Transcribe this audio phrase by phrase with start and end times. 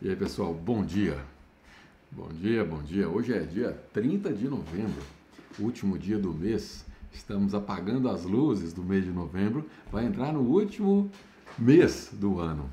[0.00, 1.18] E aí, pessoal, bom dia.
[2.08, 3.08] Bom dia, bom dia.
[3.08, 5.02] Hoje é dia 30 de novembro,
[5.58, 6.86] último dia do mês.
[7.12, 9.68] Estamos apagando as luzes do mês de novembro.
[9.90, 11.10] Vai entrar no último
[11.58, 12.70] mês do ano.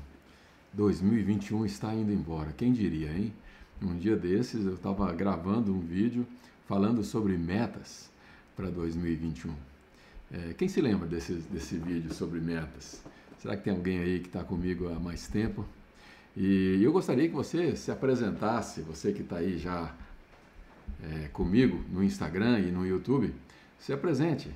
[0.74, 2.52] 2021 está indo embora.
[2.52, 3.32] Quem diria, hein?
[3.82, 6.24] Um dia desses eu estava gravando um vídeo
[6.68, 8.08] falando sobre metas
[8.54, 9.52] para 2021.
[10.30, 13.02] É, quem se lembra desse, desse vídeo sobre metas?
[13.40, 15.66] Será que tem alguém aí que está comigo há mais tempo?
[16.36, 19.94] E eu gostaria que você se apresentasse, você que está aí já
[21.02, 23.34] é, comigo no Instagram e no YouTube,
[23.78, 24.50] se apresente,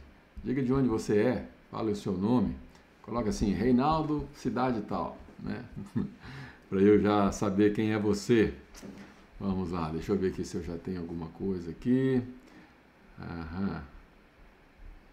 [0.45, 2.55] diga de onde você é, fale o seu nome,
[3.03, 5.65] coloca assim, Reinaldo, cidade tal, né?
[6.69, 8.55] Para eu já saber quem é você.
[9.41, 12.23] Vamos lá, deixa eu ver aqui se eu já tenho alguma coisa aqui.
[13.19, 13.83] Aham.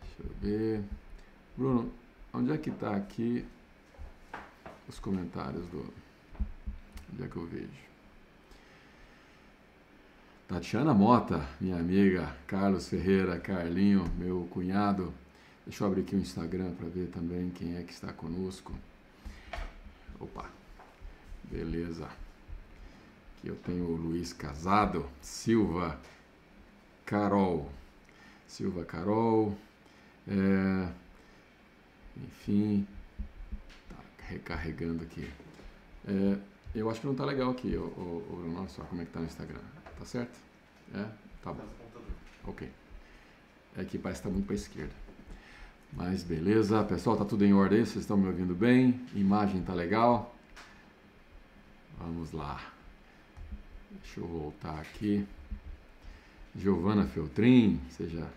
[0.01, 0.83] Deixa eu ver.
[1.57, 1.91] Bruno,
[2.31, 3.43] onde é que está aqui
[4.87, 5.85] os comentários do.
[7.11, 7.87] Onde é que eu vejo?
[10.47, 15.13] Tatiana Mota, minha amiga, Carlos Ferreira, Carlinho, meu cunhado.
[15.65, 18.73] Deixa eu abrir aqui o Instagram para ver também quem é que está conosco.
[20.17, 20.49] Opa,
[21.43, 22.05] beleza.
[23.37, 25.99] Aqui eu tenho o Luiz Casado, Silva,
[27.05, 27.69] Carol,
[28.47, 29.55] Silva Carol,
[30.27, 30.89] é,
[32.15, 32.87] enfim,
[33.89, 33.95] tá
[34.29, 35.29] recarregando aqui.
[36.07, 36.37] É,
[36.79, 39.19] eu acho que não tá legal aqui, o, o, o, nossa, como é que tá
[39.19, 39.59] no Instagram.
[39.97, 40.37] Tá certo?
[40.93, 41.05] É?
[41.41, 41.65] Tá bom.
[42.45, 42.69] Ok.
[43.75, 44.93] É que parece que tá muito para esquerda.
[45.93, 47.79] Mas beleza, pessoal, tá tudo em ordem?
[47.79, 49.05] Vocês estão me ouvindo bem?
[49.15, 50.35] Imagem tá legal?
[51.97, 52.73] Vamos lá.
[54.03, 55.25] Deixa eu voltar aqui.
[56.55, 58.27] Giovana Feltrin, seja,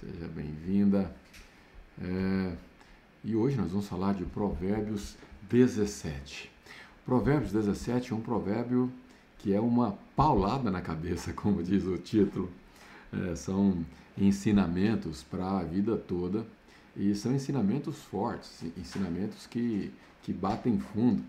[0.00, 1.14] seja bem-vinda.
[2.00, 2.56] É,
[3.24, 6.50] e hoje nós vamos falar de Provérbios 17.
[7.08, 8.92] Provérbios 17 é um provérbio
[9.38, 12.50] que é uma paulada na cabeça, como diz o título.
[13.10, 13.82] É, são
[14.18, 16.46] ensinamentos para a vida toda
[16.94, 21.22] e são ensinamentos fortes, ensinamentos que, que batem fundo.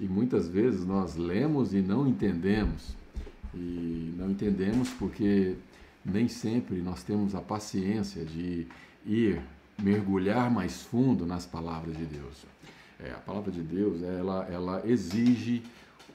[0.00, 2.96] E muitas vezes nós lemos e não entendemos.
[3.54, 5.54] E não entendemos porque
[6.04, 8.66] nem sempre nós temos a paciência de
[9.06, 9.40] ir
[9.80, 12.44] mergulhar mais fundo nas palavras de Deus.
[13.02, 15.62] É, a palavra de Deus, ela, ela exige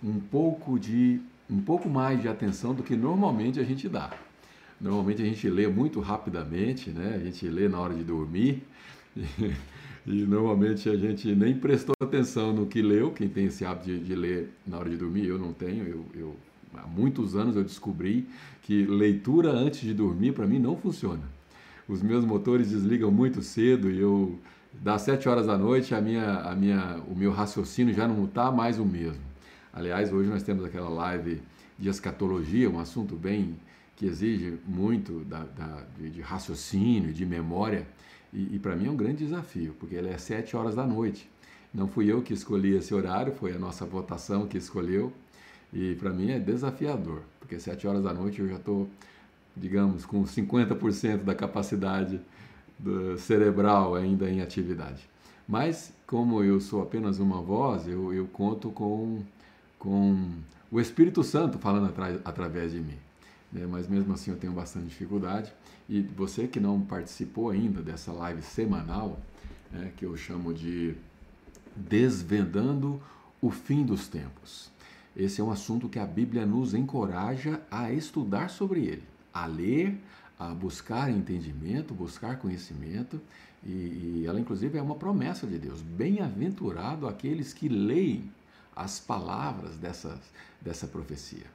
[0.04, 1.20] um pouco de
[1.50, 4.12] um pouco mais de atenção do que normalmente a gente dá.
[4.80, 7.16] Normalmente a gente lê muito rapidamente, né?
[7.16, 8.64] A gente lê na hora de dormir
[9.16, 9.54] e,
[10.06, 13.12] e normalmente a gente nem prestou atenção no que leu.
[13.12, 15.88] Quem tem esse hábito de, de ler na hora de dormir, eu não tenho.
[15.88, 16.36] Eu, eu
[16.74, 18.28] há muitos anos eu descobri
[18.64, 21.24] que leitura antes de dormir para mim não funciona.
[21.88, 24.38] Os meus motores desligam muito cedo e eu
[24.82, 28.52] das sete horas da noite a minha, a minha, o meu raciocínio já não está
[28.52, 29.22] mais o mesmo.
[29.74, 31.42] Aliás, hoje nós temos aquela live
[31.78, 33.58] de escatologia, um assunto bem
[33.96, 37.88] que exige muito da, da, de, raciocínio, de memória,
[38.34, 41.30] e, e para mim é um grande desafio, porque é sete horas da noite.
[41.74, 45.12] Não fui eu que escolhi esse horário, foi a nossa votação que escolheu,
[45.74, 48.90] e para mim é desafiador, porque sete horas da noite eu já estou,
[49.56, 52.20] digamos, com 50% da capacidade
[53.18, 55.08] cerebral ainda em atividade.
[55.48, 59.22] Mas, como eu sou apenas uma voz, eu, eu conto com,
[59.78, 60.30] com
[60.72, 62.98] o Espírito Santo falando atra, através de mim.
[63.52, 63.66] Né?
[63.70, 65.54] Mas mesmo assim eu tenho bastante dificuldade.
[65.88, 69.20] E você que não participou ainda dessa live semanal,
[69.72, 70.96] né, que eu chamo de
[71.76, 73.00] Desvendando
[73.42, 74.72] o Fim dos Tempos.
[75.16, 79.04] Esse é um assunto que a Bíblia nos encoraja a estudar sobre ele,
[79.34, 79.98] a ler,
[80.40, 83.20] a buscar entendimento, buscar conhecimento,
[83.64, 85.82] e, e ela inclusive é uma promessa de Deus.
[85.82, 88.32] Bem-aventurado aqueles que leem
[88.76, 90.20] as palavras dessas,
[90.62, 91.46] dessa profecia.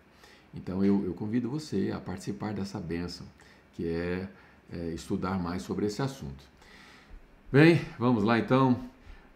[0.55, 3.27] Então eu, eu, convido você a participar dessa bênção,
[3.75, 4.29] que é,
[4.73, 6.45] é estudar mais sobre esse assunto.
[7.53, 8.89] Bem, vamos lá então.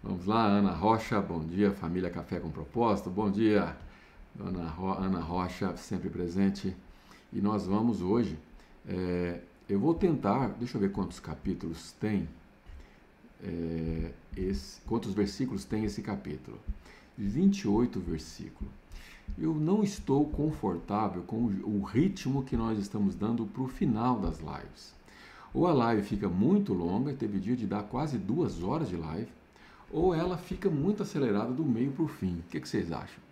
[0.02, 3.74] Vamos lá, Ana Rocha, bom dia, família Café com Propósito, bom dia,
[4.76, 6.76] Ro Ana Rocha, sempre presente.
[7.32, 8.38] E nós vamos hoje
[8.88, 12.28] é, eu vou tentar, deixa eu ver quantos capítulos tem,
[13.42, 16.58] é, esse, quantos versículos tem esse capítulo.
[17.16, 18.72] 28 versículos.
[19.38, 24.38] Eu não estou confortável com o ritmo que nós estamos dando para o final das
[24.38, 24.92] lives.
[25.54, 29.30] Ou a live fica muito longa, teve dia de dar quase duas horas de live,
[29.90, 32.38] ou ela fica muito acelerada do meio para o fim.
[32.40, 33.22] O que, que vocês acham?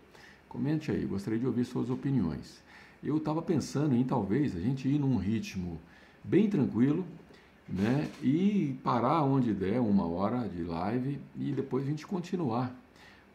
[0.48, 2.62] Comente aí, gostaria de ouvir suas opiniões
[3.02, 5.80] eu estava pensando em talvez a gente ir num ritmo
[6.22, 7.04] bem tranquilo,
[7.68, 8.10] né?
[8.22, 12.74] E parar onde der uma hora de live e depois a gente continuar.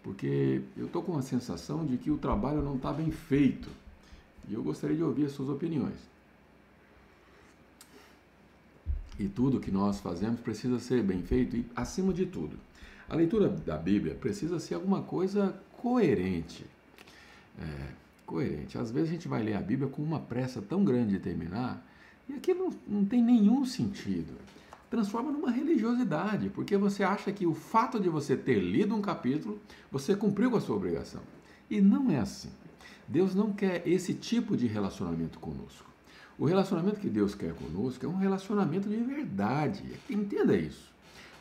[0.08, 3.70] porque eu estou com a sensação de que o trabalho não está bem feito.
[4.48, 5.98] E eu gostaria de ouvir as suas opiniões.
[9.20, 12.58] E tudo que nós fazemos precisa ser bem feito e, acima de tudo,
[13.10, 16.66] a leitura da Bíblia precisa ser alguma coisa coerente.
[17.60, 17.90] É,
[18.28, 18.78] coerente.
[18.78, 21.84] Às vezes a gente vai ler a Bíblia com uma pressa tão grande de terminar
[22.30, 24.34] e aquilo não, não tem nenhum sentido.
[24.90, 29.60] Transforma numa religiosidade, porque você acha que o fato de você ter lido um capítulo,
[29.92, 31.22] você cumpriu com a sua obrigação.
[31.70, 32.50] E não é assim.
[33.08, 35.88] Deus não quer esse tipo de relacionamento conosco.
[36.38, 39.84] O relacionamento que Deus quer conosco é um relacionamento de verdade.
[40.10, 40.94] Entenda isso.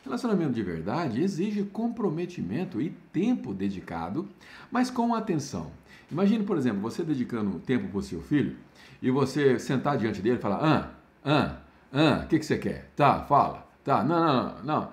[0.04, 4.28] Relacionamento de verdade exige comprometimento e tempo dedicado,
[4.70, 5.70] mas com atenção.
[6.10, 8.56] Imagine, por exemplo, você dedicando tempo para o seu filho
[9.02, 10.90] e você sentar diante dele e falar: ah,
[11.24, 11.56] ah,
[11.92, 12.90] ah, o que, que você quer?
[12.96, 13.66] Tá, fala.
[13.84, 14.90] Tá, não, não, não, não.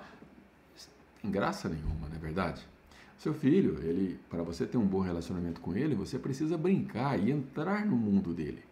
[1.22, 2.62] Tem graça nenhuma, não é verdade?
[3.18, 7.32] Seu filho, ele, para você ter um bom relacionamento com ele, você precisa brincar e
[7.32, 8.64] entrar no mundo dele.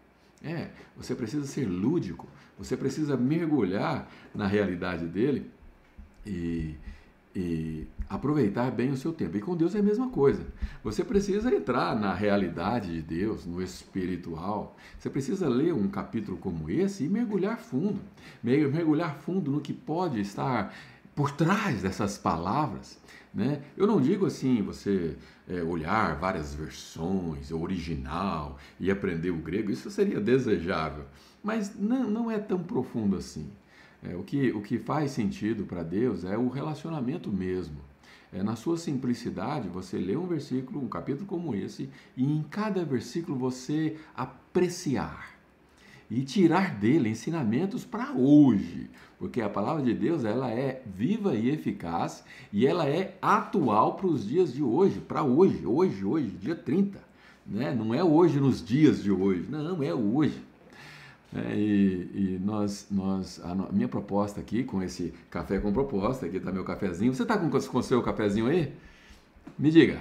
[0.44, 2.28] É, você precisa ser lúdico,
[2.58, 5.50] você precisa mergulhar na realidade dele
[6.26, 6.76] e,
[7.36, 9.38] e aproveitar bem o seu tempo.
[9.38, 10.46] E com Deus é a mesma coisa.
[10.84, 14.76] Você precisa entrar na realidade de Deus, no espiritual.
[15.00, 18.00] Você precisa ler um capítulo como esse e mergulhar fundo.
[18.44, 20.74] Mergulhar fundo no que pode estar
[21.16, 23.00] por trás dessas palavras.
[23.34, 23.62] Né?
[23.78, 25.16] Eu não digo assim, você
[25.48, 31.06] é, olhar várias versões, o original e aprender o grego, isso seria desejável,
[31.42, 33.50] mas não, não é tão profundo assim.
[34.04, 37.78] É, o, que, o que faz sentido para Deus é o relacionamento mesmo.
[38.34, 42.84] É, na sua simplicidade, você lê um versículo, um capítulo como esse, e em cada
[42.84, 45.42] versículo você apreciar
[46.12, 51.50] e tirar dele ensinamentos para hoje, porque a palavra de Deus ela é viva e
[51.50, 52.22] eficaz
[52.52, 57.02] e ela é atual para os dias de hoje, para hoje, hoje, hoje, dia 30,
[57.46, 57.74] né?
[57.74, 60.42] Não é hoje nos dias de hoje, não, é hoje.
[61.34, 66.38] É, e, e, nós, nós, a minha proposta aqui, com esse café com proposta, aqui
[66.38, 67.14] está meu cafezinho.
[67.14, 67.48] Você está com
[67.78, 68.74] o seu cafezinho aí?
[69.58, 70.00] Me diga,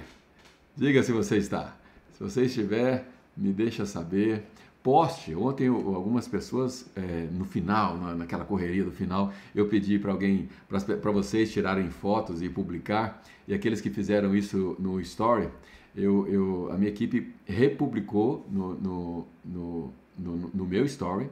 [0.77, 1.77] diga se você está.
[2.13, 3.07] Se você estiver,
[3.37, 4.45] me deixa saber.
[4.83, 5.35] Poste.
[5.35, 11.11] Ontem algumas pessoas, é, no final, naquela correria do final, eu pedi para alguém, para
[11.11, 13.23] vocês tirarem fotos e publicar.
[13.47, 15.49] E aqueles que fizeram isso no Story,
[15.95, 21.31] eu, eu, a minha equipe republicou no, no, no no, no meu story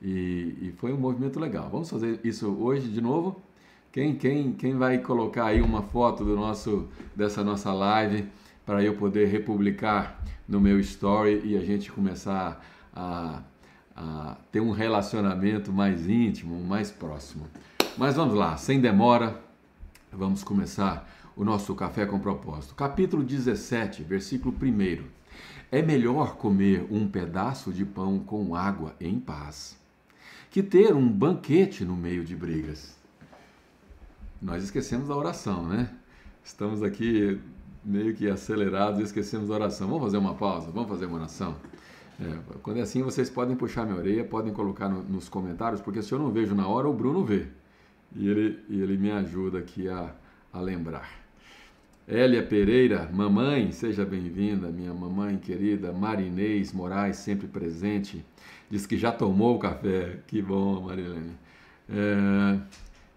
[0.00, 1.68] e, e, foi um movimento legal.
[1.70, 3.40] Vamos fazer isso hoje de novo?
[3.90, 8.28] Quem, quem, quem vai colocar aí uma foto do nosso, dessa nossa live
[8.64, 12.62] para eu poder republicar no meu story e a gente começar
[12.94, 13.42] a,
[13.96, 17.46] a ter um relacionamento mais íntimo, mais próximo.
[17.96, 19.40] Mas vamos lá, sem demora,
[20.12, 22.74] vamos começar o nosso Café com Propósito.
[22.74, 25.15] Capítulo 17, versículo 1.
[25.70, 29.76] É melhor comer um pedaço de pão com água em paz
[30.56, 32.96] que ter um banquete no meio de brigas.
[34.40, 35.90] Nós esquecemos da oração, né?
[36.42, 37.38] Estamos aqui
[37.84, 39.86] meio que acelerados e esquecemos da oração.
[39.86, 40.70] Vamos fazer uma pausa?
[40.70, 41.56] Vamos fazer uma oração?
[42.18, 46.00] É, quando é assim, vocês podem puxar minha orelha, podem colocar no, nos comentários, porque
[46.00, 47.48] se eu não vejo na hora, o Bruno vê.
[48.14, 50.14] E ele, ele me ajuda aqui a,
[50.52, 51.25] a lembrar.
[52.08, 55.92] Hélia Pereira, mamãe, seja bem-vinda, minha mamãe querida.
[55.92, 58.24] Marinês Moraes, sempre presente.
[58.70, 60.20] Diz que já tomou o café.
[60.28, 61.32] Que bom, Marilene.
[61.90, 62.60] É,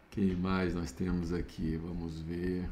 [0.10, 1.80] quem mais nós temos aqui?
[1.80, 2.68] Vamos ver.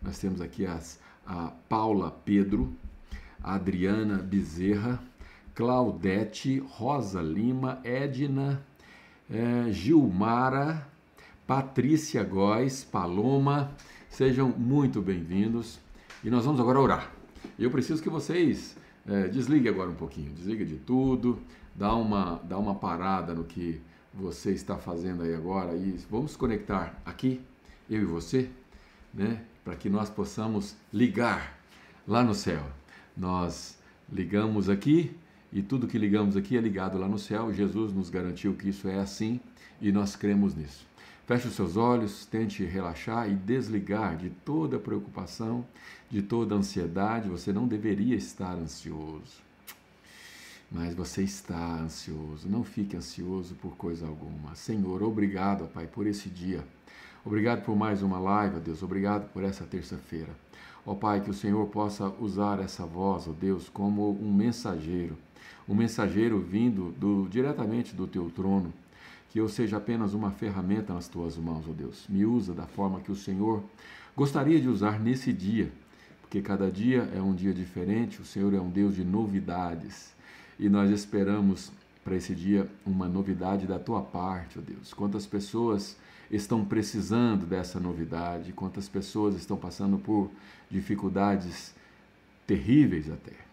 [0.00, 2.72] Nós temos aqui as, a Paula Pedro,
[3.42, 5.02] Adriana Bezerra,
[5.52, 8.62] Claudete, Rosa Lima, Edna,
[9.28, 10.86] é, Gilmara,
[11.44, 13.74] Patrícia Góes, Paloma.
[14.10, 15.78] Sejam muito bem-vindos
[16.22, 17.12] e nós vamos agora orar.
[17.58, 18.76] Eu preciso que vocês
[19.06, 21.38] é, desliguem agora um pouquinho, desliga de tudo,
[21.74, 23.80] dá uma, dá uma parada no que
[24.12, 27.40] você está fazendo aí agora e vamos conectar aqui,
[27.88, 28.50] eu e você,
[29.14, 31.58] né, para que nós possamos ligar
[32.06, 32.66] lá no céu.
[33.16, 33.78] Nós
[34.12, 35.16] ligamos aqui
[35.52, 37.54] e tudo que ligamos aqui é ligado lá no céu.
[37.54, 39.40] Jesus nos garantiu que isso é assim
[39.80, 40.89] e nós cremos nisso.
[41.30, 45.64] Feche os seus olhos, tente relaxar e desligar de toda preocupação,
[46.10, 47.28] de toda ansiedade.
[47.28, 49.40] Você não deveria estar ansioso,
[50.68, 52.48] mas você está ansioso.
[52.48, 54.56] Não fique ansioso por coisa alguma.
[54.56, 56.64] Senhor, obrigado, Pai, por esse dia.
[57.24, 58.82] Obrigado por mais uma live, Deus.
[58.82, 60.34] Obrigado por essa terça-feira.
[60.84, 65.16] Ó Pai, que o Senhor possa usar essa voz, ó Deus, como um mensageiro,
[65.68, 68.72] um mensageiro vindo do, diretamente do teu trono
[69.30, 72.04] que eu seja apenas uma ferramenta nas tuas mãos, ó Deus.
[72.08, 73.62] Me usa da forma que o Senhor
[74.16, 75.70] gostaria de usar nesse dia,
[76.20, 80.12] porque cada dia é um dia diferente, o Senhor é um Deus de novidades.
[80.58, 81.72] E nós esperamos
[82.04, 84.92] para esse dia uma novidade da tua parte, ó Deus.
[84.92, 85.96] Quantas pessoas
[86.28, 90.28] estão precisando dessa novidade, quantas pessoas estão passando por
[90.68, 91.72] dificuldades
[92.46, 93.49] terríveis até.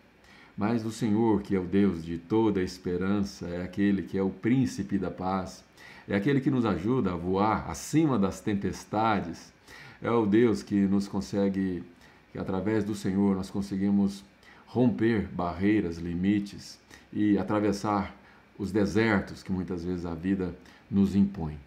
[0.57, 4.31] Mas o Senhor, que é o Deus de toda esperança, é aquele que é o
[4.31, 5.63] príncipe da paz,
[6.07, 9.53] é aquele que nos ajuda a voar acima das tempestades,
[10.01, 11.83] é o Deus que nos consegue,
[12.31, 14.23] que através do Senhor nós conseguimos
[14.65, 16.79] romper barreiras, limites
[17.13, 18.15] e atravessar
[18.57, 20.55] os desertos que muitas vezes a vida
[20.89, 21.59] nos impõe.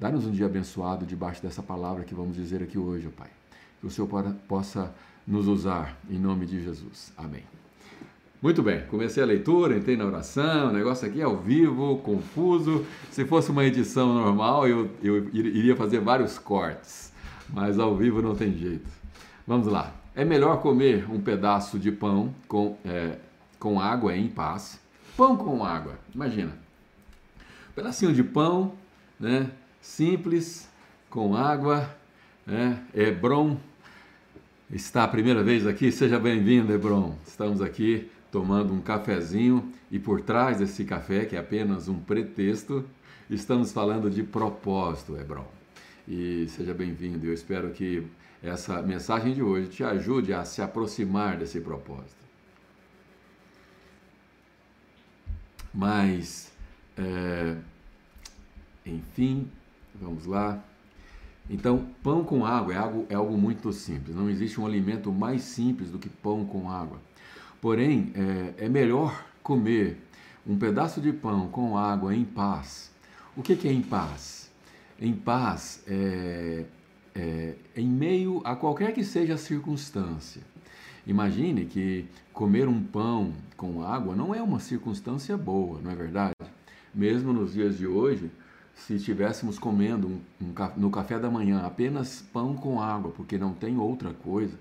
[0.00, 3.30] Dá-nos um dia abençoado debaixo dessa palavra que vamos dizer aqui hoje, ó Pai.
[3.78, 4.08] Que o Senhor
[4.48, 4.94] possa
[5.26, 7.12] nos usar em nome de Jesus.
[7.16, 7.42] Amém.
[8.40, 12.86] Muito bem, comecei a leitura, entrei na oração, o negócio aqui é ao vivo, confuso.
[13.10, 17.12] Se fosse uma edição normal, eu, eu iria fazer vários cortes,
[17.52, 18.88] mas ao vivo não tem jeito.
[19.44, 19.92] Vamos lá.
[20.14, 23.18] É melhor comer um pedaço de pão com, é,
[23.58, 24.80] com água em paz.
[25.16, 26.52] Pão com água, imagina.
[27.70, 28.72] Um pedacinho de pão,
[29.18, 29.50] né?
[29.80, 30.68] simples,
[31.10, 31.92] com água.
[32.46, 32.80] Né?
[32.94, 33.56] Hebron
[34.70, 37.16] está a primeira vez aqui, seja bem-vindo, Hebron.
[37.26, 42.84] Estamos aqui tomando um cafezinho e por trás desse café, que é apenas um pretexto,
[43.28, 45.46] estamos falando de propósito, Hebron.
[46.06, 47.26] E seja bem-vindo.
[47.26, 48.06] Eu espero que
[48.42, 52.16] essa mensagem de hoje te ajude a se aproximar desse propósito.
[55.74, 56.50] Mas,
[56.96, 57.56] é,
[58.86, 59.50] enfim,
[60.00, 60.62] Vamos lá.
[61.50, 64.14] Então, pão com água é algo, é algo muito simples.
[64.14, 67.00] Não existe um alimento mais simples do que pão com água.
[67.60, 69.96] Porém, é, é melhor comer
[70.46, 72.90] um pedaço de pão com água em paz.
[73.36, 74.50] O que, que é em paz?
[75.00, 76.64] Em paz é,
[77.14, 80.42] é em meio a qualquer que seja a circunstância.
[81.06, 86.34] Imagine que comer um pão com água não é uma circunstância boa, não é verdade?
[86.94, 88.30] Mesmo nos dias de hoje,
[88.74, 93.52] se estivéssemos comendo um, um, no café da manhã apenas pão com água, porque não
[93.52, 94.56] tem outra coisa,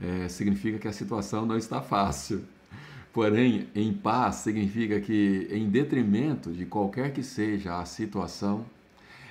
[0.00, 2.44] é, significa que a situação não está fácil.
[3.12, 8.66] Porém, em paz significa que, em detrimento de qualquer que seja a situação,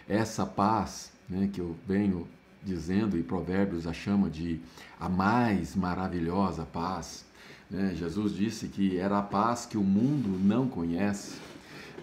[0.10, 2.28] essa paz né, que eu venho
[2.64, 4.60] dizendo, e Provérbios a chama de
[5.00, 7.26] a mais maravilhosa paz.
[7.70, 7.94] Né?
[7.96, 11.36] Jesus disse que era a paz que o mundo não conhece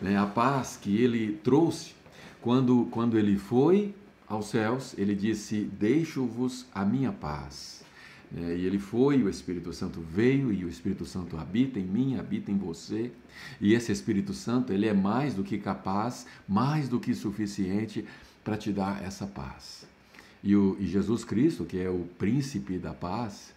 [0.03, 1.95] né, a paz que ele trouxe
[2.41, 3.95] quando, quando ele foi
[4.29, 7.82] aos céus, ele disse: Deixo-vos a minha paz.
[8.35, 12.19] É, e ele foi, o Espírito Santo veio e o Espírito Santo habita em mim,
[12.19, 13.13] habita em você.
[13.61, 18.07] E esse Espírito Santo, ele é mais do que capaz, mais do que suficiente
[18.43, 19.87] para te dar essa paz.
[20.43, 23.53] E, o, e Jesus Cristo, que é o príncipe da paz,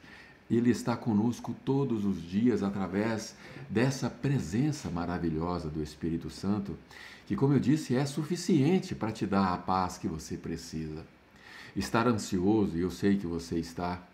[0.52, 3.36] ele está conosco todos os dias através
[3.70, 6.78] dessa presença maravilhosa do Espírito Santo,
[7.26, 11.04] que, como eu disse, é suficiente para te dar a paz que você precisa.
[11.76, 14.06] Estar ansioso, e eu sei que você está,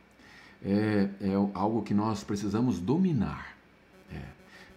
[0.64, 3.56] é, é algo que nós precisamos dominar.
[4.12, 4.22] É.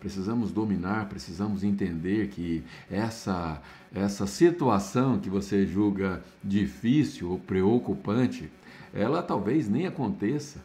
[0.00, 3.61] Precisamos dominar, precisamos entender que essa,
[3.95, 8.50] essa situação que você julga difícil ou preocupante,
[8.93, 10.61] ela talvez nem aconteça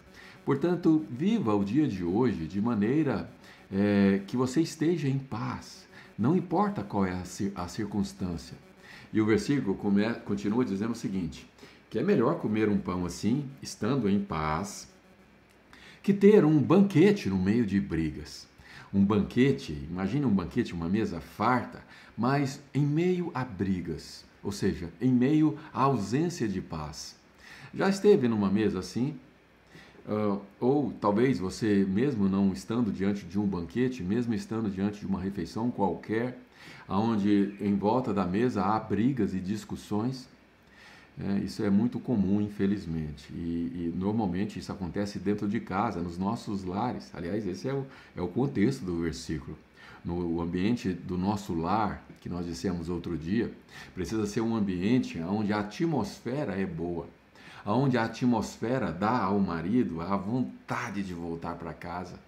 [0.49, 3.29] Portanto, viva o dia de hoje de maneira
[3.71, 7.21] é, que você esteja em paz, não importa qual é
[7.55, 8.57] a, circunstância.
[9.13, 9.77] E o versículo
[10.25, 11.47] continua dizendo o seguinte:
[11.87, 14.91] que é melhor comer um pão assim, estando em paz,
[16.01, 18.47] que ter um banquete no meio de brigas.
[18.93, 21.83] Um banquete, imagine um banquete, uma mesa farta,
[22.17, 27.15] mas em meio a brigas, ou seja, em meio à ausência de paz.
[27.73, 29.15] Já esteve numa mesa assim?
[30.07, 35.05] Uh, ou talvez você, mesmo não estando diante de um banquete, mesmo estando diante de
[35.05, 36.39] uma refeição qualquer,
[36.87, 40.27] onde em volta da mesa há brigas e discussões,
[41.19, 43.31] é, isso é muito comum, infelizmente.
[43.33, 47.09] E, e, normalmente isso acontece dentro de casa, nos nossos lares.
[47.13, 47.85] Aliás, esse é o,
[48.15, 49.57] é o contexto do versículo.
[50.03, 53.51] No ambiente do nosso lar, que nós dissemos outro dia,
[53.93, 57.07] precisa ser um ambiente onde a atmosfera é boa
[57.65, 62.19] onde a atmosfera dá ao marido a vontade de voltar para casa,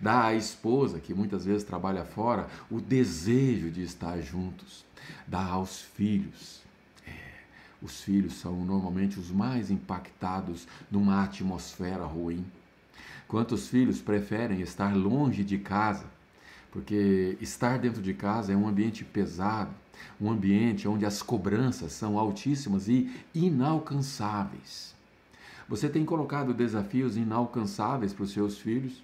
[0.00, 4.84] dá à esposa, que muitas vezes trabalha fora, o desejo de estar juntos,
[5.26, 6.65] dá aos filhos.
[7.82, 12.44] Os filhos são normalmente os mais impactados numa atmosfera ruim.
[13.28, 16.06] Quantos filhos preferem estar longe de casa?
[16.70, 19.74] Porque estar dentro de casa é um ambiente pesado,
[20.20, 24.94] um ambiente onde as cobranças são altíssimas e inalcançáveis.
[25.68, 29.02] Você tem colocado desafios inalcançáveis para os seus filhos?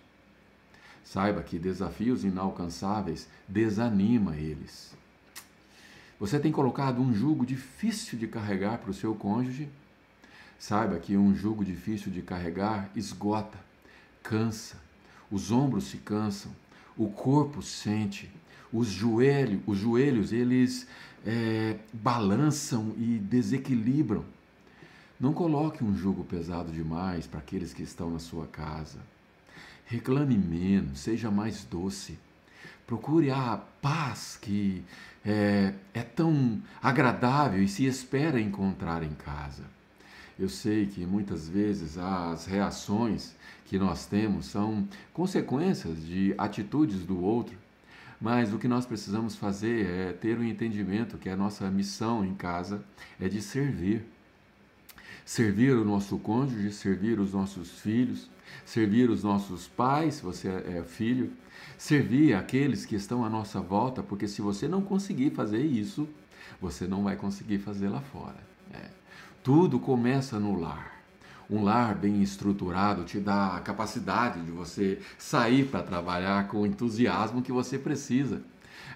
[1.02, 4.94] Saiba que desafios inalcançáveis desanima eles.
[6.22, 9.68] Você tem colocado um jugo difícil de carregar para o seu cônjuge?
[10.56, 13.58] Saiba que um jugo difícil de carregar esgota,
[14.22, 14.76] cansa,
[15.32, 16.52] os ombros se cansam,
[16.96, 18.30] o corpo sente,
[18.72, 20.86] os joelhos, os joelhos eles
[21.26, 24.24] é, balançam e desequilibram.
[25.18, 29.00] Não coloque um jugo pesado demais para aqueles que estão na sua casa.
[29.86, 32.16] Reclame menos, seja mais doce.
[32.86, 34.84] Procure a paz que
[35.24, 39.64] é, é tão agradável e se espera encontrar em casa.
[40.38, 43.34] Eu sei que muitas vezes as reações
[43.66, 47.56] que nós temos são consequências de atitudes do outro,
[48.20, 52.24] mas o que nós precisamos fazer é ter o um entendimento que a nossa missão
[52.24, 52.82] em casa
[53.20, 54.04] é de servir.
[55.24, 58.28] Servir o nosso cônjuge, servir os nossos filhos,
[58.64, 61.32] servir os nossos pais, se você é filho,
[61.82, 66.08] servir aqueles que estão à nossa volta, porque se você não conseguir fazer isso,
[66.60, 68.38] você não vai conseguir fazer lá fora.
[68.72, 68.86] É.
[69.42, 71.02] Tudo começa no lar.
[71.50, 76.66] Um lar bem estruturado te dá a capacidade de você sair para trabalhar com o
[76.66, 78.42] entusiasmo que você precisa.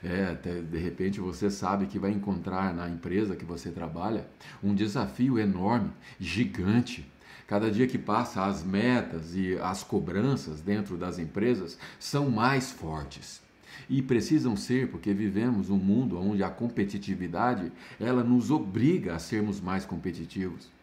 [0.07, 4.29] É, de repente você sabe que vai encontrar na empresa que você trabalha
[4.63, 7.05] um desafio enorme, gigante
[7.47, 13.41] Cada dia que passa, as metas e as cobranças dentro das empresas são mais fortes.
[13.89, 17.71] E precisam ser, porque vivemos um mundo onde a competitividade,
[18.01, 20.76] ela nos obriga a sermos mais competitivos.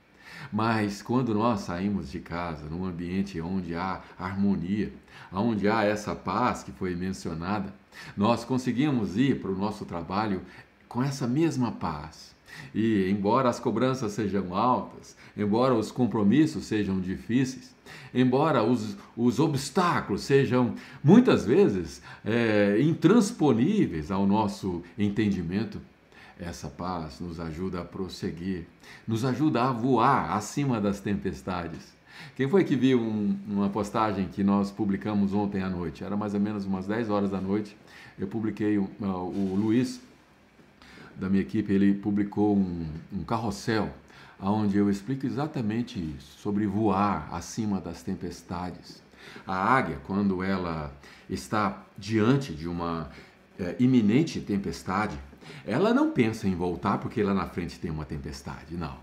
[0.52, 4.94] Mas quando nós saímos de casa, num ambiente onde há harmonia,
[5.32, 7.74] onde há essa paz que foi mencionada,
[8.16, 10.42] nós conseguimos ir para o nosso trabalho
[10.88, 12.36] com essa mesma paz,
[12.74, 17.74] e embora as cobranças sejam altas, embora os compromissos sejam difíceis,
[18.14, 25.82] embora os, os obstáculos sejam muitas vezes é, intransponíveis ao nosso entendimento,
[26.44, 28.68] essa paz nos ajuda a prosseguir,
[29.08, 31.94] nos ajuda a voar acima das tempestades.
[32.36, 36.04] Quem foi que viu um, uma postagem que nós publicamos ontem à noite?
[36.04, 37.76] Era mais ou menos umas 10 horas da noite.
[38.18, 40.00] Eu publiquei, uh, o Luiz
[41.16, 43.90] da minha equipe, ele publicou um, um carrossel
[44.40, 49.02] onde eu explico exatamente isso, sobre voar acima das tempestades.
[49.48, 50.94] A águia, quando ela
[51.30, 53.10] está diante de uma
[53.58, 55.18] é, iminente tempestade,
[55.66, 58.98] ela não pensa em voltar porque lá na frente tem uma tempestade, não.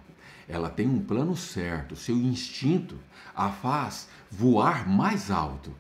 [0.49, 2.97] Ela tem um plano certo, seu instinto
[3.35, 5.73] a faz voar mais alto.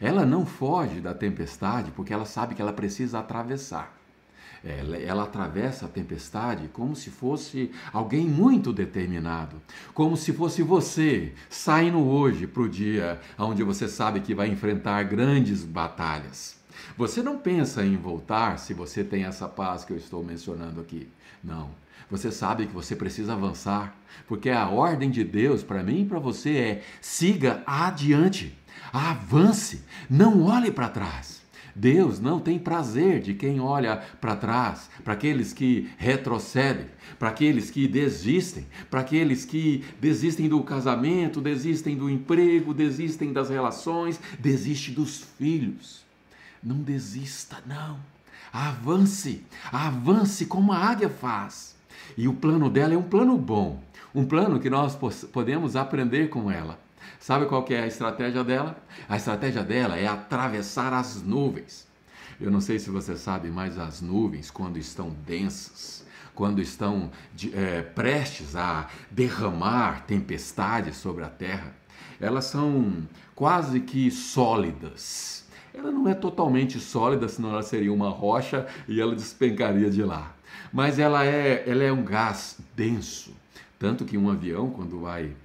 [0.00, 3.96] Ela não foge da tempestade porque ela sabe que ela precisa atravessar.
[4.64, 9.62] Ela, ela, atravessa a tempestade como se fosse alguém muito determinado,
[9.94, 15.04] como se fosse você saindo hoje para o dia onde você sabe que vai enfrentar
[15.04, 16.55] grandes batalhas.
[16.96, 21.06] Você não pensa em voltar se você tem essa paz que eu estou mencionando aqui.
[21.44, 21.68] Não.
[22.10, 23.94] Você sabe que você precisa avançar,
[24.26, 28.56] porque a ordem de Deus para mim e para você é: siga adiante,
[28.90, 31.44] avance, não olhe para trás.
[31.74, 36.86] Deus não tem prazer de quem olha para trás, para aqueles que retrocedem,
[37.18, 43.50] para aqueles que desistem, para aqueles que desistem do casamento, desistem do emprego, desistem das
[43.50, 46.05] relações, desistem dos filhos.
[46.66, 48.00] Não desista, não.
[48.52, 51.76] Avance, avance como a águia faz.
[52.18, 53.80] E o plano dela é um plano bom,
[54.12, 54.98] um plano que nós
[55.32, 56.76] podemos aprender com ela.
[57.20, 58.76] Sabe qual que é a estratégia dela?
[59.08, 61.86] A estratégia dela é atravessar as nuvens.
[62.40, 67.56] Eu não sei se você sabe, mas as nuvens, quando estão densas, quando estão de,
[67.56, 71.72] é, prestes a derramar tempestades sobre a terra,
[72.20, 75.45] elas são quase que sólidas.
[75.76, 80.34] Ela não é totalmente sólida, senão ela seria uma rocha e ela despencaria de lá.
[80.72, 83.34] Mas ela é, ela é um gás denso,
[83.78, 85.36] tanto que um avião, quando vai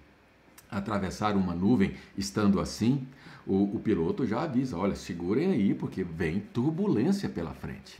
[0.69, 3.05] atravessar uma nuvem estando assim,
[3.45, 7.99] o, o, piloto já avisa: olha, segurem aí, porque vem turbulência pela frente.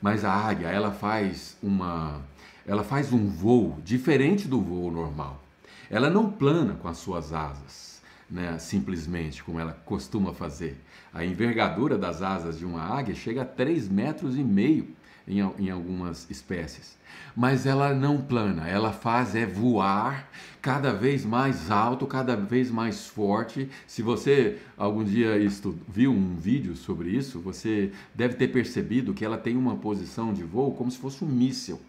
[0.00, 2.20] Mas a águia, ela faz uma.
[2.64, 5.42] Ela faz um voo diferente do voo normal.
[5.90, 10.80] Ela não plana com as suas asas, né, simplesmente como ela costuma fazer.
[11.16, 14.88] A envergadura das asas de uma águia chega a 3 metros e meio
[15.26, 16.98] em, em algumas espécies.
[17.34, 23.06] Mas ela não plana, ela faz é voar cada vez mais alto, cada vez mais
[23.06, 23.66] forte.
[23.86, 29.24] Se você algum dia estu, viu um vídeo sobre isso, você deve ter percebido que
[29.24, 31.80] ela tem uma posição de voo como se fosse um míssil.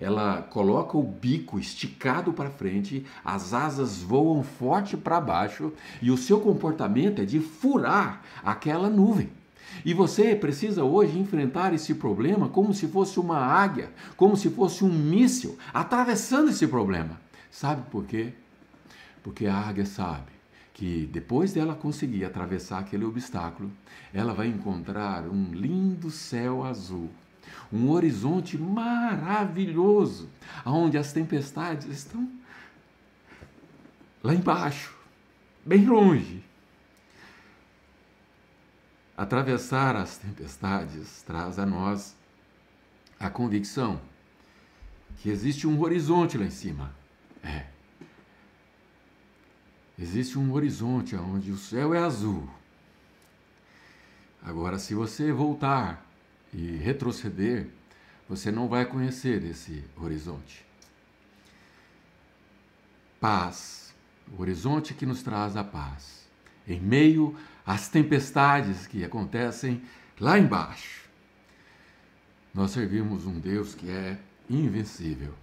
[0.00, 6.16] Ela coloca o bico esticado para frente, as asas voam forte para baixo e o
[6.16, 9.30] seu comportamento é de furar aquela nuvem.
[9.84, 14.82] E você precisa hoje enfrentar esse problema como se fosse uma águia, como se fosse
[14.84, 17.20] um míssil, atravessando esse problema.
[17.50, 18.32] Sabe por quê?
[19.22, 20.32] Porque a águia sabe
[20.72, 23.70] que depois dela conseguir atravessar aquele obstáculo,
[24.14, 27.10] ela vai encontrar um lindo céu azul,
[27.72, 30.28] um horizonte maravilhoso,
[30.64, 32.28] onde as tempestades estão
[34.22, 34.96] lá embaixo,
[35.64, 36.44] bem longe.
[39.16, 42.16] Atravessar as tempestades traz a nós
[43.18, 44.00] a convicção
[45.18, 46.94] que existe um horizonte lá em cima.
[47.42, 47.66] É.
[49.98, 52.48] Existe um horizonte onde o céu é azul.
[54.42, 56.09] Agora, se você voltar
[56.52, 57.68] e retroceder,
[58.28, 60.64] você não vai conhecer esse horizonte.
[63.20, 63.94] Paz,
[64.36, 66.26] o horizonte que nos traz a paz,
[66.66, 67.36] em meio
[67.66, 69.82] às tempestades que acontecem
[70.18, 71.08] lá embaixo.
[72.54, 75.34] Nós servimos um Deus que é invencível.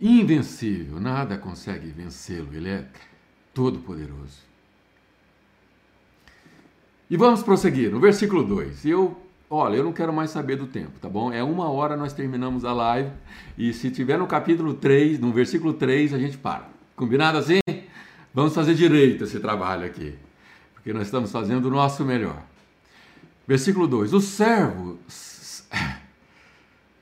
[0.00, 2.88] Invencível, nada consegue vencê-lo, ele é
[3.52, 4.38] todo-poderoso.
[7.10, 8.86] E vamos prosseguir no versículo 2.
[8.86, 11.32] Eu, olha, eu não quero mais saber do tempo, tá bom?
[11.32, 13.10] É uma hora nós terminamos a live
[13.58, 16.68] e se tiver no capítulo 3, no versículo 3, a gente para.
[16.94, 17.58] Combinado assim?
[18.32, 20.14] Vamos fazer direito esse trabalho aqui,
[20.72, 22.40] porque nós estamos fazendo o nosso melhor.
[23.46, 24.98] Versículo 2: O servo,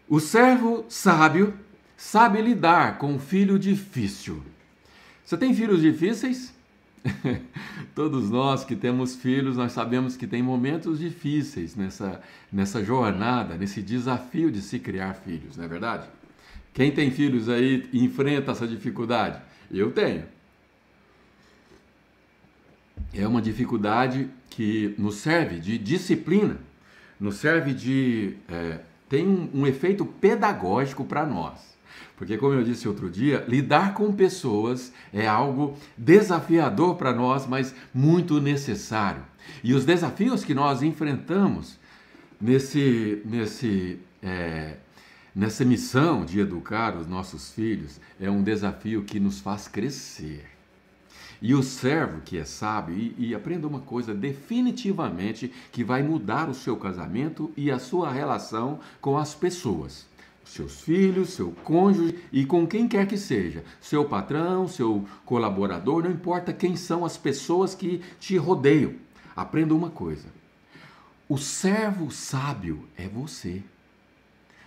[0.08, 1.52] o servo sábio
[1.98, 4.42] sabe lidar com o filho difícil.
[5.22, 6.54] Você tem filhos difíceis?
[7.94, 12.20] Todos nós que temos filhos, nós sabemos que tem momentos difíceis nessa,
[12.52, 16.08] nessa jornada, nesse desafio de se criar filhos, não é verdade?
[16.72, 19.40] Quem tem filhos aí enfrenta essa dificuldade?
[19.70, 20.24] Eu tenho.
[23.12, 26.58] É uma dificuldade que nos serve de disciplina,
[27.18, 28.36] nos serve de.
[28.48, 31.77] É, tem um, um efeito pedagógico para nós.
[32.16, 37.72] Porque, como eu disse outro dia, lidar com pessoas é algo desafiador para nós, mas
[37.94, 39.22] muito necessário.
[39.62, 41.78] E os desafios que nós enfrentamos
[42.40, 44.78] nesse, nesse, é,
[45.34, 50.44] nessa missão de educar os nossos filhos é um desafio que nos faz crescer.
[51.40, 56.48] E o servo que é sábio, e, e, aprenda uma coisa definitivamente que vai mudar
[56.48, 60.07] o seu casamento e a sua relação com as pessoas
[60.48, 66.10] seus filhos, seu cônjuge e com quem quer que seja, seu patrão, seu colaborador, não
[66.10, 68.94] importa quem são as pessoas que te rodeiam.
[69.36, 70.26] Aprenda uma coisa:
[71.28, 73.62] o servo sábio é você.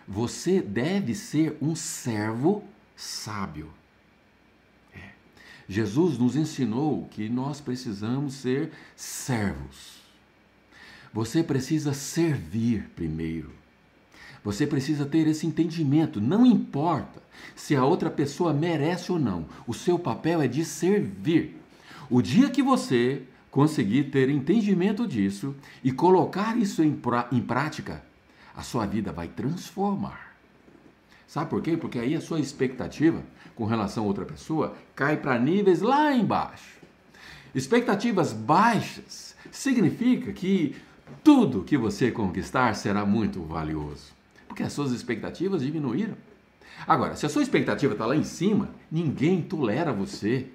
[0.07, 2.63] Você deve ser um servo
[2.95, 3.69] sábio.
[4.93, 5.09] É.
[5.67, 10.01] Jesus nos ensinou que nós precisamos ser servos.
[11.13, 13.60] Você precisa servir primeiro.
[14.43, 16.19] Você precisa ter esse entendimento.
[16.19, 17.21] Não importa
[17.55, 21.57] se a outra pessoa merece ou não, o seu papel é de servir.
[22.09, 28.03] O dia que você conseguir ter entendimento disso e colocar isso em, pra, em prática,
[28.55, 30.35] a sua vida vai transformar.
[31.27, 31.77] Sabe por quê?
[31.77, 33.23] Porque aí a sua expectativa
[33.55, 36.79] com relação a outra pessoa cai para níveis lá embaixo.
[37.53, 40.75] Expectativas baixas significa que
[41.23, 44.20] tudo que você conquistar será muito valioso
[44.51, 46.15] porque as suas expectativas diminuíram.
[46.85, 50.47] Agora, se a sua expectativa está lá em cima, ninguém tolera você.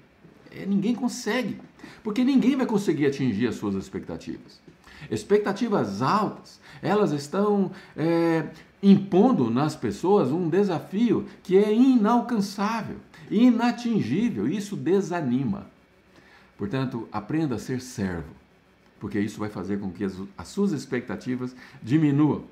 [0.51, 1.59] É, ninguém consegue.
[2.03, 4.61] Porque ninguém vai conseguir atingir as suas expectativas.
[5.09, 8.45] Expectativas altas, elas estão é,
[8.83, 12.97] impondo nas pessoas um desafio que é inalcançável,
[13.31, 14.47] inatingível.
[14.47, 15.65] Isso desanima.
[16.55, 18.29] Portanto, aprenda a ser servo,
[18.99, 22.43] porque isso vai fazer com que as, as suas expectativas diminuam.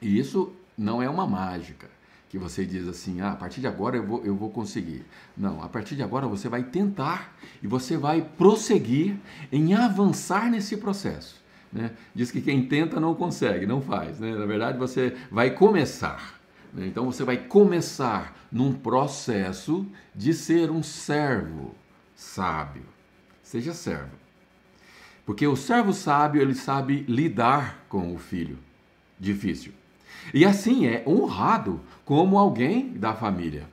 [0.00, 1.88] E isso não é uma mágica
[2.28, 5.04] que você diz assim, ah, a partir de agora eu vou, eu vou conseguir.
[5.36, 9.16] Não, a partir de agora você vai tentar e você vai prosseguir
[9.50, 11.42] em avançar nesse processo.
[11.72, 11.90] Né?
[12.14, 14.20] Diz que quem tenta não consegue, não faz.
[14.20, 14.34] Né?
[14.34, 16.38] Na verdade, você vai começar.
[16.72, 16.86] Né?
[16.86, 21.74] Então você vai começar num processo de ser um servo
[22.14, 22.84] sábio.
[23.42, 24.16] Seja servo.
[25.24, 28.58] Porque o servo sábio, ele sabe lidar com o filho
[29.18, 29.72] difícil.
[30.32, 33.66] E assim é honrado como alguém da família.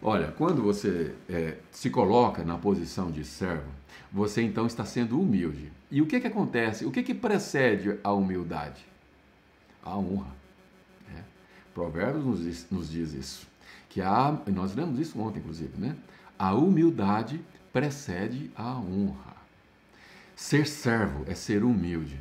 [0.00, 3.70] Olha, quando você é, se coloca na posição de servo,
[4.12, 5.72] você então está sendo humilde.
[5.90, 6.84] E o que, que acontece?
[6.84, 8.84] O que, que precede a humildade?
[9.82, 10.32] A honra.
[11.16, 11.20] É.
[11.74, 13.48] Provérbios nos diz, nos diz isso.
[13.88, 15.96] que a, nós lemos isso ontem, inclusive, né?
[16.38, 17.40] A humildade
[17.72, 19.36] precede a honra.
[20.36, 22.20] Ser servo é ser humilde.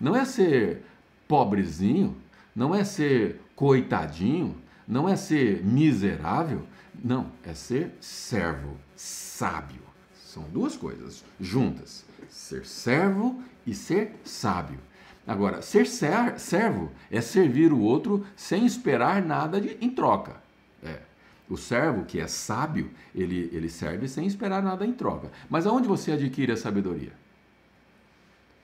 [0.00, 0.82] Não é ser
[1.28, 2.16] pobrezinho,
[2.54, 6.66] não é ser coitadinho, não é ser miserável,
[7.02, 9.82] não, é ser servo, sábio.
[10.14, 14.78] São duas coisas juntas: ser servo e ser sábio.
[15.26, 20.42] Agora, ser servo é servir o outro sem esperar nada de, em troca.
[20.82, 21.00] É.
[21.48, 25.30] O servo que é sábio, ele, ele serve sem esperar nada em troca.
[25.48, 27.12] Mas aonde você adquire a sabedoria?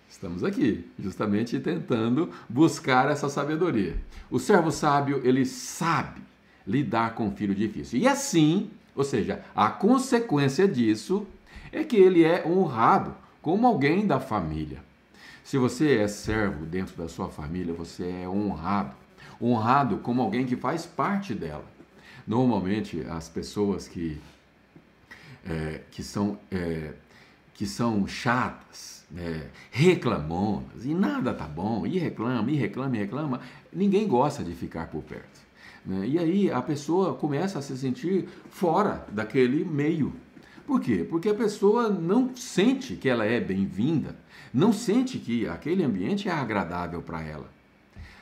[0.08, 3.96] Estamos aqui, justamente tentando buscar essa sabedoria.
[4.30, 6.22] O servo sábio, ele sabe
[6.66, 7.98] lidar com o filho difícil.
[7.98, 11.26] E assim, ou seja, a consequência disso
[11.70, 14.82] é que ele é honrado como alguém da família.
[15.44, 18.96] Se você é servo dentro da sua família, você é honrado.
[19.40, 21.64] Honrado como alguém que faz parte dela.
[22.26, 24.20] Normalmente, as pessoas que,
[25.44, 26.94] é, que, são, é,
[27.54, 33.40] que são chatas, é, reclamonas, e nada tá bom, e reclama, e reclama, e reclama,
[33.72, 35.40] ninguém gosta de ficar por perto.
[35.84, 36.06] Né?
[36.08, 40.12] E aí a pessoa começa a se sentir fora daquele meio.
[40.66, 41.06] Por quê?
[41.08, 44.16] Porque a pessoa não sente que ela é bem-vinda,
[44.52, 47.48] não sente que aquele ambiente é agradável para ela.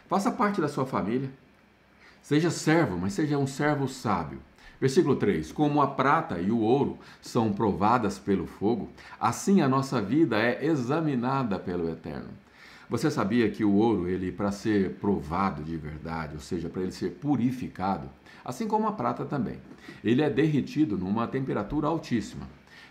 [0.06, 1.30] Faça parte da sua família.
[2.22, 4.40] Seja servo, mas seja um servo sábio.
[4.84, 9.98] Versículo 3: Como a prata e o ouro são provadas pelo fogo, assim a nossa
[9.98, 12.28] vida é examinada pelo Eterno.
[12.90, 16.92] Você sabia que o ouro, ele para ser provado de verdade, ou seja, para ele
[16.92, 18.10] ser purificado,
[18.44, 19.56] assim como a prata também,
[20.04, 22.46] ele é derretido numa temperatura altíssima.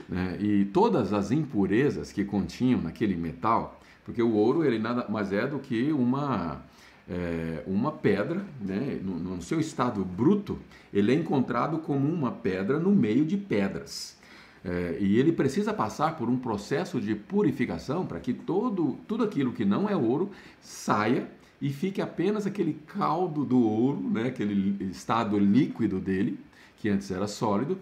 [0.09, 0.37] Né?
[0.41, 5.45] E todas as impurezas que continham naquele metal, porque o ouro ele nada mais é
[5.45, 6.59] do que uma
[7.09, 8.99] é, uma pedra, né?
[9.01, 10.59] no, no seu estado bruto,
[10.93, 14.17] ele é encontrado como uma pedra no meio de pedras.
[14.65, 19.51] É, e ele precisa passar por um processo de purificação para que todo, tudo aquilo
[19.51, 21.29] que não é ouro saia
[21.61, 26.39] e fique apenas aquele caldo do ouro, né, aquele estado líquido dele,
[26.77, 27.77] que antes era sólido,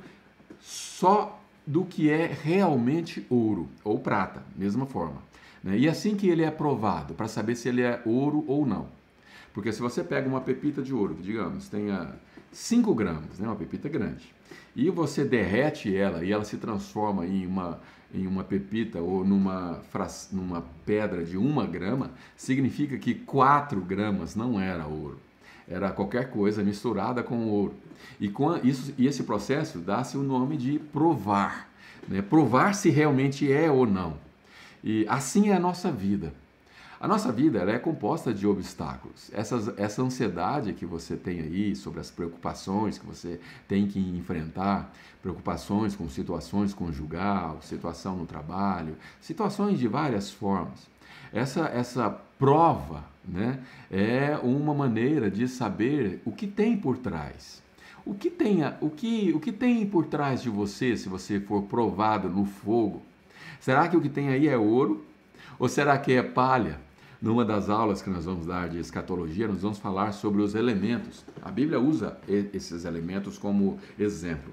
[0.60, 5.22] só do que é realmente ouro ou prata, mesma forma.
[5.64, 5.78] Né?
[5.78, 8.88] E assim que ele é provado, para saber se ele é ouro ou não.
[9.54, 12.16] Porque se você pega uma pepita de ouro, digamos, tenha
[12.52, 14.34] 5 gramas, né, uma pepita grande,
[14.76, 17.80] e você derrete ela e ela se transforma em uma,
[18.14, 19.82] em uma pepita ou numa,
[20.32, 25.20] numa pedra de uma grama, significa que 4 gramas não era ouro.
[25.68, 27.74] Era qualquer coisa misturada com ouro.
[28.20, 31.70] E, com isso, e esse processo dá-se o nome de provar.
[32.08, 32.22] Né?
[32.22, 34.18] Provar se realmente é ou não.
[34.84, 36.34] E assim é a nossa vida.
[37.02, 39.32] A nossa vida é composta de obstáculos.
[39.34, 44.94] Essas, essa ansiedade que você tem aí sobre as preocupações que você tem que enfrentar,
[45.20, 50.88] preocupações com situações conjugal, situação no trabalho, situações de várias formas.
[51.34, 53.60] Essa, essa prova né,
[53.90, 57.64] é uma maneira de saber o que tem por trás.
[58.06, 61.64] O que, tem, o, que, o que tem por trás de você se você for
[61.64, 63.02] provado no fogo?
[63.60, 65.04] Será que o que tem aí é ouro?
[65.58, 66.91] Ou será que é palha?
[67.22, 71.24] Numa das aulas que nós vamos dar de escatologia, nós vamos falar sobre os elementos.
[71.44, 74.52] A Bíblia usa esses elementos como exemplo.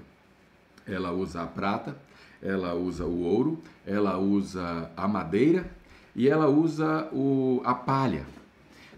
[0.85, 1.97] Ela usa a prata,
[2.39, 5.67] ela usa o ouro, ela usa a madeira
[6.15, 8.23] e ela usa o, a palha.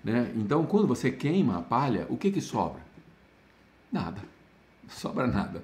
[0.04, 0.34] Né?
[0.36, 2.82] Então, quando você queima a palha, o que, que sobra?
[3.90, 4.22] Nada.
[4.90, 5.64] Sobra nada.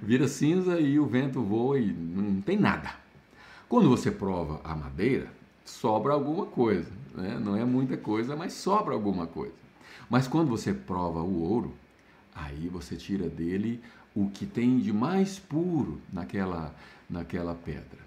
[0.00, 2.92] Vira cinza e o vento voa e não tem nada.
[3.68, 5.26] Quando você prova a madeira,
[5.64, 6.88] sobra alguma coisa.
[7.14, 7.38] Né?
[7.38, 9.54] Não é muita coisa, mas sobra alguma coisa.
[10.08, 11.74] Mas quando você prova o ouro,
[12.34, 13.80] aí você tira dele
[14.14, 16.74] o que tem de mais puro naquela,
[17.08, 17.98] naquela pedra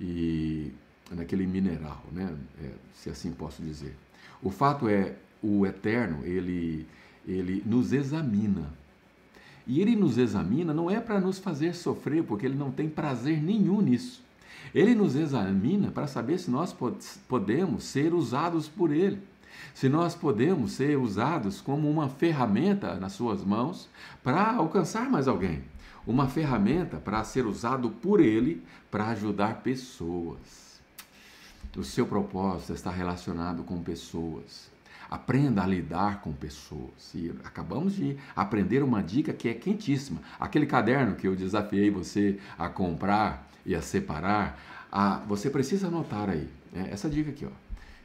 [0.00, 0.72] e
[1.10, 2.34] naquele mineral, né?
[2.62, 3.96] É, se assim posso dizer.
[4.42, 6.86] O fato é, o Eterno, ele,
[7.26, 8.72] ele nos examina.
[9.66, 13.42] E ele nos examina não é para nos fazer sofrer, porque ele não tem prazer
[13.42, 14.22] nenhum nisso.
[14.76, 16.76] Ele nos examina para saber se nós
[17.26, 19.22] podemos ser usados por Ele.
[19.72, 23.88] Se nós podemos ser usados como uma ferramenta nas suas mãos
[24.22, 25.64] para alcançar mais alguém.
[26.06, 30.78] Uma ferramenta para ser usado por Ele para ajudar pessoas.
[31.74, 34.70] O seu propósito está relacionado com pessoas.
[35.08, 37.14] Aprenda a lidar com pessoas.
[37.14, 40.20] E acabamos de aprender uma dica que é quentíssima.
[40.38, 44.58] Aquele caderno que eu desafiei você a comprar e a separar,
[44.90, 46.88] a, você precisa anotar aí, né?
[46.90, 47.50] essa dica aqui, ó,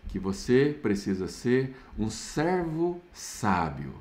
[0.10, 3.94] que você precisa ser um servo sábio,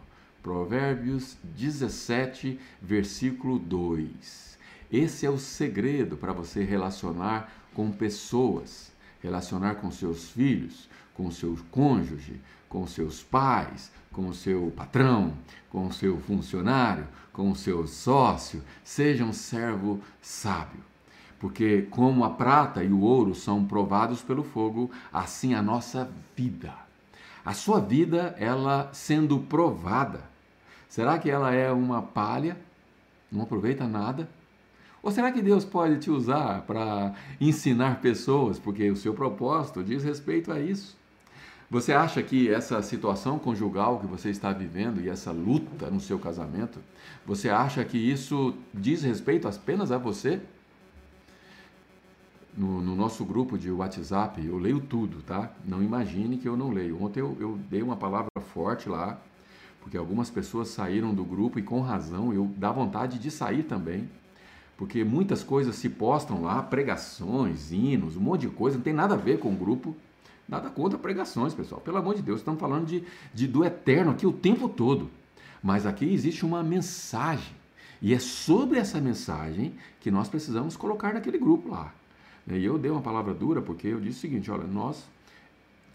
[0.42, 4.58] Provérbios 17, versículo 2.
[4.90, 8.90] Esse é o segredo para você relacionar com pessoas,
[9.22, 15.36] relacionar com seus filhos, com seu cônjuge, com seus pais, com o seu patrão,
[15.68, 18.62] com o seu funcionário, com o seu sócio.
[18.82, 20.89] Seja um servo sábio.
[21.40, 26.72] Porque, como a prata e o ouro são provados pelo fogo, assim a nossa vida.
[27.42, 30.20] A sua vida, ela sendo provada,
[30.86, 32.58] será que ela é uma palha?
[33.32, 34.28] Não aproveita nada?
[35.02, 40.04] Ou será que Deus pode te usar para ensinar pessoas, porque o seu propósito diz
[40.04, 40.94] respeito a isso?
[41.70, 46.18] Você acha que essa situação conjugal que você está vivendo e essa luta no seu
[46.18, 46.80] casamento,
[47.24, 50.42] você acha que isso diz respeito apenas a você?
[52.56, 55.52] No, no, nosso grupo de WhatsApp, eu leio tudo, tá?
[55.64, 57.02] Não imagine que eu não leio.
[57.02, 59.20] Ontem eu, eu dei uma palavra forte lá,
[59.80, 64.08] porque algumas pessoas saíram do grupo e com razão, eu dá vontade de sair também
[64.80, 69.12] porque muitas coisas se postam lá, pregações, hinos, um monte de coisa, não tem nada
[69.12, 69.94] a ver com o grupo,
[70.48, 71.82] nada contra pregações, pessoal.
[71.82, 75.10] Pelo amor de Deus, estamos falando de, de do eterno aqui o tempo todo.
[75.62, 77.54] Mas aqui existe uma mensagem.
[78.00, 81.92] E é sobre essa mensagem que nós precisamos colocar naquele grupo lá.
[82.56, 85.08] E eu dei uma palavra dura porque eu disse o seguinte: olha, nós,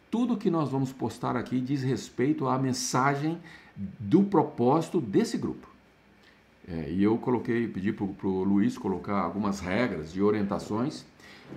[0.09, 3.37] tudo que nós vamos postar aqui diz respeito à mensagem
[3.75, 5.67] do propósito desse grupo.
[6.67, 11.05] É, e eu coloquei, pedi para o Luiz colocar algumas regras e orientações.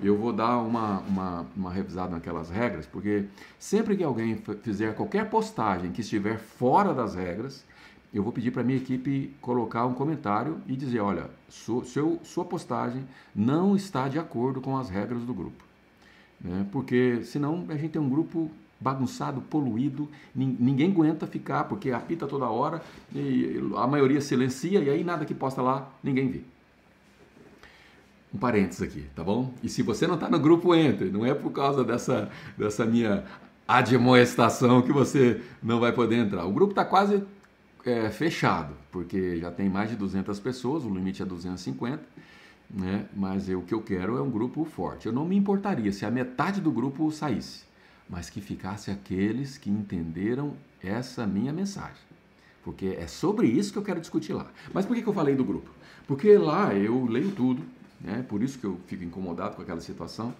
[0.03, 3.25] Eu vou dar uma, uma, uma revisada naquelas regras, porque
[3.59, 7.65] sempre que alguém fizer qualquer postagem que estiver fora das regras,
[8.13, 12.19] eu vou pedir para a minha equipe colocar um comentário e dizer: olha, sua, seu,
[12.25, 15.65] sua postagem não está de acordo com as regras do grupo.
[16.41, 16.67] Né?
[16.73, 22.49] Porque senão a gente tem um grupo bagunçado, poluído, ninguém aguenta ficar, porque apita toda
[22.49, 22.81] hora,
[23.13, 26.43] e a maioria silencia, e aí nada que posta lá, ninguém vê.
[28.33, 29.53] Um parênteses aqui, tá bom?
[29.63, 31.11] E se você não está no grupo, entre.
[31.11, 33.25] Não é por causa dessa, dessa minha
[33.67, 36.45] admoestação que você não vai poder entrar.
[36.45, 37.23] O grupo está quase
[37.89, 42.03] é, fechado, porque já tem mais de 200 pessoas, o limite é 250,
[42.71, 43.07] né?
[43.15, 45.07] mas eu, o que eu quero é um grupo forte.
[45.07, 47.69] Eu não me importaria se a metade do grupo saísse
[48.09, 52.09] mas que ficasse aqueles que entenderam essa minha mensagem.
[52.65, 54.51] Porque é sobre isso que eu quero discutir lá.
[54.73, 55.71] Mas por que, que eu falei do grupo?
[56.07, 57.63] Porque lá eu leio tudo,
[58.01, 58.25] né?
[58.29, 60.35] por isso que eu fico incomodado com aquela situação.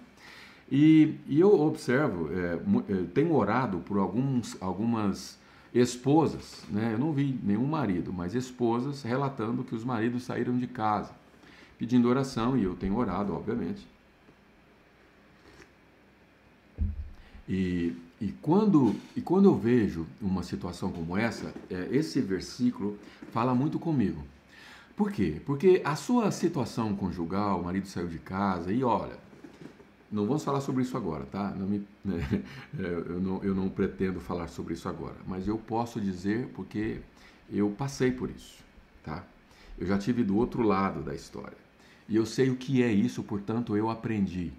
[0.71, 2.59] E, e eu observo, é,
[2.91, 5.37] é, tenho orado por alguns, algumas
[5.73, 6.93] esposas, né?
[6.93, 11.11] eu não vi nenhum marido, mas esposas relatando que os maridos saíram de casa,
[11.77, 13.85] pedindo oração, e eu tenho orado, obviamente.
[17.47, 22.97] E, e, quando, e quando eu vejo uma situação como essa, é, esse versículo
[23.31, 24.23] fala muito comigo.
[24.95, 25.41] Por quê?
[25.45, 29.17] Porque a sua situação conjugal, o marido saiu de casa, e olha,
[30.11, 31.51] não vamos falar sobre isso agora, tá?
[31.51, 32.43] Não me, né,
[32.77, 36.99] eu, não, eu não pretendo falar sobre isso agora, mas eu posso dizer porque
[37.51, 38.63] eu passei por isso,
[39.03, 39.23] tá?
[39.77, 41.57] Eu já tive do outro lado da história.
[42.07, 44.51] E eu sei o que é isso, portanto eu aprendi.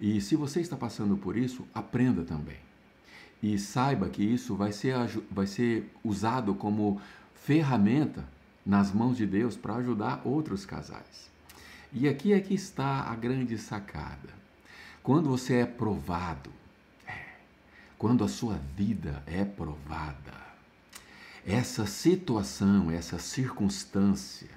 [0.00, 2.58] E se você está passando por isso, aprenda também.
[3.42, 4.94] E saiba que isso vai ser,
[5.30, 7.00] vai ser usado como
[7.34, 8.26] ferramenta
[8.64, 11.30] nas mãos de Deus para ajudar outros casais.
[11.92, 14.45] E aqui é que está a grande sacada.
[15.06, 16.50] Quando você é provado,
[17.06, 17.36] é,
[17.96, 20.34] quando a sua vida é provada,
[21.46, 24.50] essa situação, essa circunstância,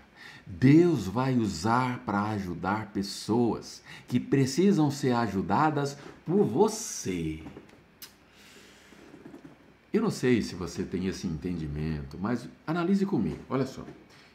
[0.47, 7.43] Deus vai usar para ajudar pessoas que precisam ser ajudadas por você.
[9.93, 13.37] Eu não sei se você tem esse entendimento, mas analise comigo.
[13.47, 13.85] Olha só.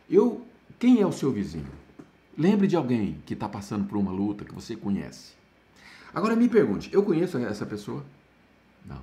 [0.09, 0.47] Eu,
[0.79, 1.73] quem é o seu vizinho?
[2.39, 5.34] Lembre de alguém que está passando por uma luta que você conhece.
[6.15, 8.05] Agora me pergunte, eu conheço essa pessoa?
[8.87, 9.01] Não,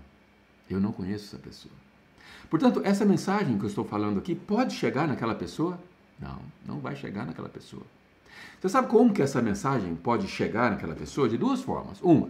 [0.70, 1.74] eu não conheço essa pessoa.
[2.50, 5.80] Portanto, essa mensagem que eu estou falando aqui pode chegar naquela pessoa?
[6.20, 7.84] Não, não vai chegar naquela pessoa.
[8.60, 11.28] Você sabe como que essa mensagem pode chegar naquela pessoa?
[11.28, 12.00] De duas formas.
[12.02, 12.30] Uma,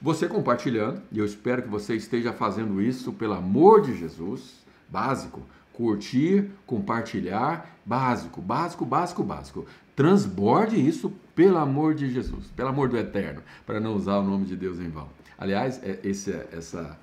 [0.00, 5.42] você compartilhando, e eu espero que você esteja fazendo isso pelo amor de Jesus, básico,
[5.72, 9.66] curtir, compartilhar, básico, básico, básico, básico.
[9.98, 14.44] Transborde isso pelo amor de Jesus, pelo amor do Eterno, para não usar o nome
[14.44, 15.08] de Deus em vão.
[15.36, 16.96] Aliás, é, esse, essa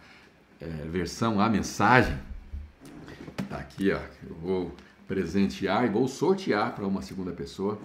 [0.61, 2.17] é, versão, a mensagem,
[3.49, 3.99] tá aqui, ó.
[4.25, 4.75] Eu vou
[5.05, 7.77] presentear e vou sortear para uma segunda pessoa.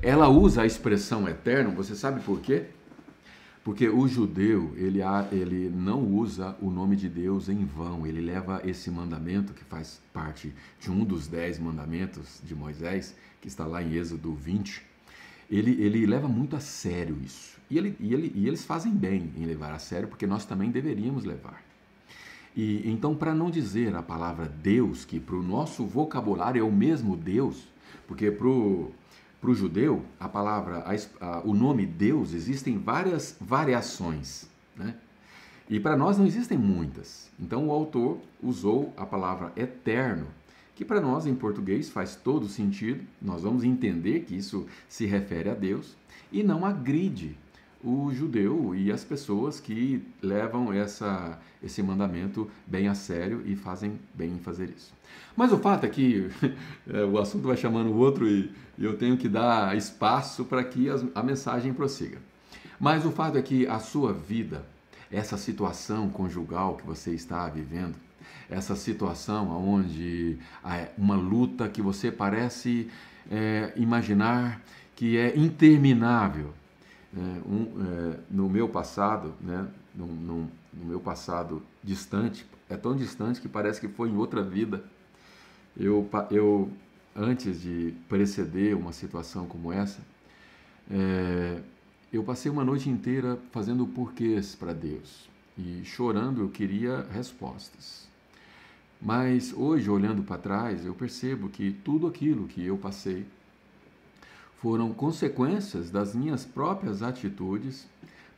[0.00, 2.66] Ela usa a expressão eterno, você sabe por quê?
[3.64, 5.00] Porque o judeu, ele,
[5.32, 10.00] ele não usa o nome de Deus em vão, ele leva esse mandamento, que faz
[10.12, 14.82] parte de um dos dez mandamentos de Moisés, que está lá em Êxodo 20,
[15.50, 17.58] ele, ele leva muito a sério isso.
[17.70, 20.70] E, ele, e, ele, e eles fazem bem em levar a sério, porque nós também
[20.70, 21.62] deveríamos levar.
[22.56, 26.72] E então, para não dizer a palavra Deus, que para o nosso vocabulário é o
[26.72, 27.68] mesmo Deus,
[28.06, 28.90] porque para o
[29.54, 34.94] judeu a palavra, a, a, o nome Deus existem várias variações, né?
[35.70, 37.30] E para nós não existem muitas.
[37.38, 40.26] Então o autor usou a palavra eterno,
[40.74, 43.04] que para nós em português faz todo sentido.
[43.20, 45.94] Nós vamos entender que isso se refere a Deus
[46.32, 47.36] e não agride
[47.82, 53.98] o judeu e as pessoas que levam essa, esse mandamento bem a sério e fazem
[54.14, 54.92] bem em fazer isso.
[55.36, 56.28] Mas o fato é que
[56.88, 60.86] é, o assunto vai chamando o outro e, eu tenho que dar espaço para que
[61.12, 62.18] a mensagem prossiga.
[62.78, 64.64] Mas o fato é que a sua vida,
[65.10, 67.96] essa situação conjugal que você está vivendo,
[68.48, 70.38] essa situação onde
[70.96, 72.88] uma luta que você parece
[73.28, 74.62] é, imaginar
[74.94, 76.54] que é interminável,
[77.16, 82.94] é, um, é, no meu passado, né, no, no, no, meu passado distante, é tão
[82.94, 84.84] distante que parece que foi em outra vida.
[85.76, 86.70] Eu, eu
[87.16, 90.00] antes de preceder uma situação como essa,
[90.90, 91.60] é,
[92.12, 96.42] eu passei uma noite inteira fazendo porquês para Deus e chorando.
[96.42, 98.08] Eu queria respostas.
[99.00, 103.26] Mas hoje, olhando para trás, eu percebo que tudo aquilo que eu passei
[104.60, 107.86] foram consequências das minhas próprias atitudes,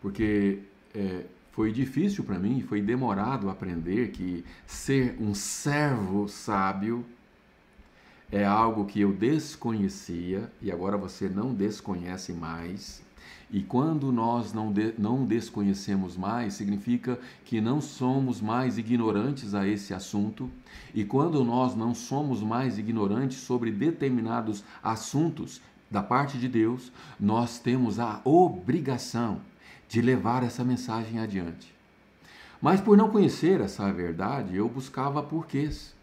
[0.01, 0.61] porque
[0.95, 7.05] é, foi difícil para mim, foi demorado aprender que ser um servo sábio
[8.31, 13.03] é algo que eu desconhecia e agora você não desconhece mais.
[13.53, 19.66] E quando nós não, de, não desconhecemos mais, significa que não somos mais ignorantes a
[19.66, 20.49] esse assunto.
[20.95, 25.61] E quando nós não somos mais ignorantes sobre determinados assuntos,
[25.91, 29.41] da parte de Deus, nós temos a obrigação
[29.88, 31.74] de levar essa mensagem adiante.
[32.62, 35.95] Mas por não conhecer essa verdade, eu buscava porquês.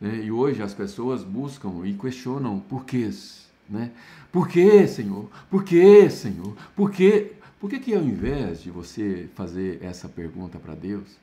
[0.00, 0.24] Né?
[0.24, 3.48] E hoje as pessoas buscam e questionam porquês.
[3.68, 3.92] Né?
[4.30, 5.30] Por que, Senhor?
[5.48, 6.54] Por que, Senhor?
[6.74, 7.32] Por que?
[7.58, 11.16] Por que, que ao invés de você fazer essa pergunta para Deus,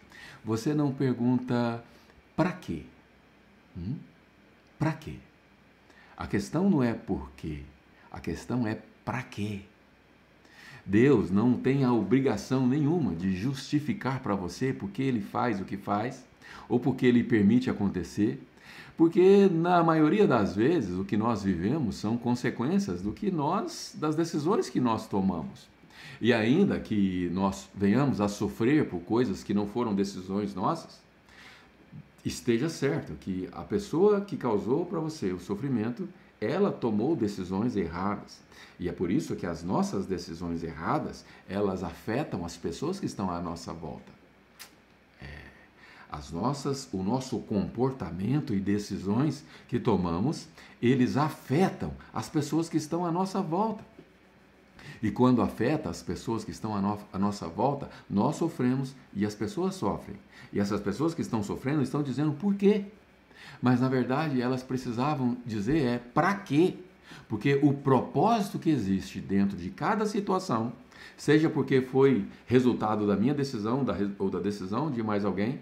[0.44, 1.84] você não pergunta
[2.36, 2.84] para quê?
[3.78, 3.96] Hum?
[4.80, 5.18] Para quê?
[6.18, 7.62] A questão não é por quê,
[8.14, 9.62] a questão é para quê?
[10.86, 15.78] Deus não tem a obrigação nenhuma de justificar para você porque ele faz o que
[15.78, 16.24] faz
[16.70, 18.42] ou porque ele permite acontecer,
[18.96, 24.16] porque na maioria das vezes o que nós vivemos são consequências do que nós das
[24.16, 25.68] decisões que nós tomamos.
[26.22, 31.02] E ainda que nós venhamos a sofrer por coisas que não foram decisões nossas,
[32.24, 36.08] esteja certo que a pessoa que causou para você o sofrimento
[36.44, 38.42] ela tomou decisões erradas.
[38.80, 43.30] E é por isso que as nossas decisões erradas, elas afetam as pessoas que estão
[43.30, 44.12] à nossa volta.
[45.22, 45.28] É,
[46.12, 50.48] as nossas, o nosso comportamento e decisões que tomamos,
[50.82, 53.84] eles afetam as pessoas que estão à nossa volta.
[55.02, 59.26] E quando afeta as pessoas que estão à, no, à nossa volta, nós sofremos e
[59.26, 60.18] as pessoas sofrem.
[60.52, 62.86] E essas pessoas que estão sofrendo estão dizendo por quê?
[63.62, 66.76] Mas na verdade elas precisavam dizer é para quê?
[67.28, 70.74] Porque o propósito que existe dentro de cada situação,
[71.18, 75.60] seja porque foi resultado da minha decisão da, ou da decisão de mais alguém,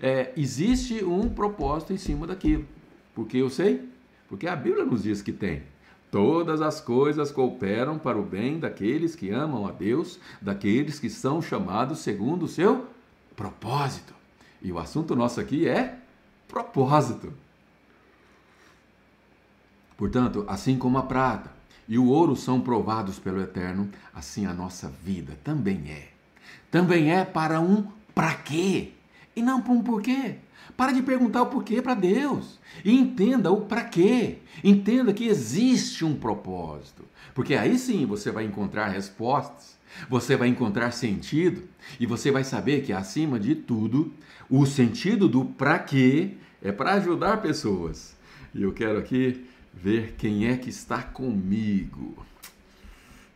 [0.00, 2.64] é, existe um propósito em cima daquilo.
[3.14, 3.88] Porque eu sei?
[4.28, 5.62] Porque a Bíblia nos diz que tem.
[6.10, 11.42] Todas as coisas cooperam para o bem daqueles que amam a Deus, daqueles que são
[11.42, 12.86] chamados segundo o seu
[13.34, 14.14] propósito.
[14.62, 15.98] E o assunto nosso aqui é
[16.54, 17.32] propósito.
[19.96, 21.50] Portanto, assim como a prata
[21.88, 26.10] e o ouro são provados pelo Eterno, assim a nossa vida também é.
[26.70, 28.92] Também é para um para quê
[29.34, 30.36] e não para um porquê.
[30.76, 34.38] Para de perguntar o porquê para Deus e entenda o para quê.
[34.62, 39.76] Entenda que existe um propósito, porque aí sim você vai encontrar respostas,
[40.08, 41.64] você vai encontrar sentido
[41.98, 44.12] e você vai saber que acima de tudo,
[44.48, 48.16] o sentido do para quê é para ajudar pessoas.
[48.54, 52.16] E eu quero aqui ver quem é que está comigo.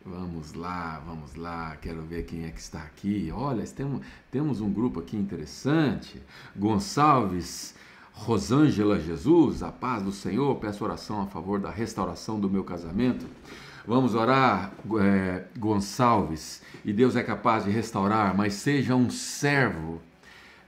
[0.03, 3.31] Vamos lá, vamos lá, quero ver quem é que está aqui.
[3.31, 6.19] Olha, temos, temos um grupo aqui interessante.
[6.55, 7.75] Gonçalves,
[8.11, 13.27] Rosângela Jesus, a paz do Senhor, peço oração a favor da restauração do meu casamento.
[13.85, 20.01] Vamos orar, é, Gonçalves, e Deus é capaz de restaurar, mas seja um servo,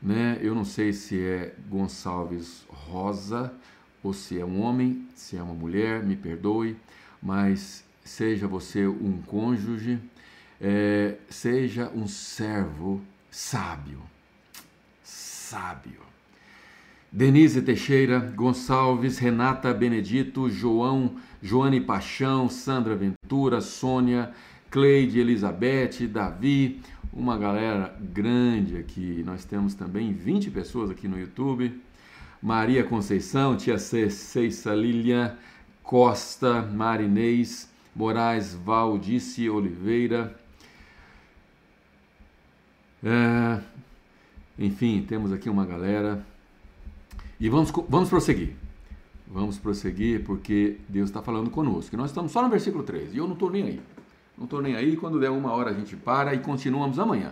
[0.02, 0.38] né?
[0.42, 3.54] Eu não sei se é Gonçalves Rosa
[4.04, 6.76] ou se é um homem, se é uma mulher, me perdoe,
[7.22, 10.00] mas seja você um cônjuge,
[10.60, 14.02] é, seja um servo sábio,
[15.04, 16.02] sábio.
[17.12, 24.32] Denise Teixeira, Gonçalves, Renata Benedito, João, Joane Paixão, Sandra Ventura, Sônia,
[24.70, 26.80] Cleide, Elizabeth, Davi,
[27.14, 29.24] uma galera grande aqui.
[29.26, 31.82] Nós temos também 20 pessoas aqui no YouTube.
[32.42, 35.36] Maria Conceição, Tia Ceissa Lilian,
[35.84, 40.36] Costa, Marinês, Moraes, Valdice Oliveira.
[43.04, 43.62] É,
[44.58, 46.26] enfim, temos aqui uma galera.
[47.40, 48.56] E vamos, vamos prosseguir.
[49.28, 51.96] Vamos prosseguir porque Deus está falando conosco.
[51.96, 53.82] nós estamos só no versículo 3 e eu não estou nem aí.
[54.42, 54.98] Não estou nem aí.
[54.98, 57.32] Quando der uma hora a gente para e continuamos amanhã.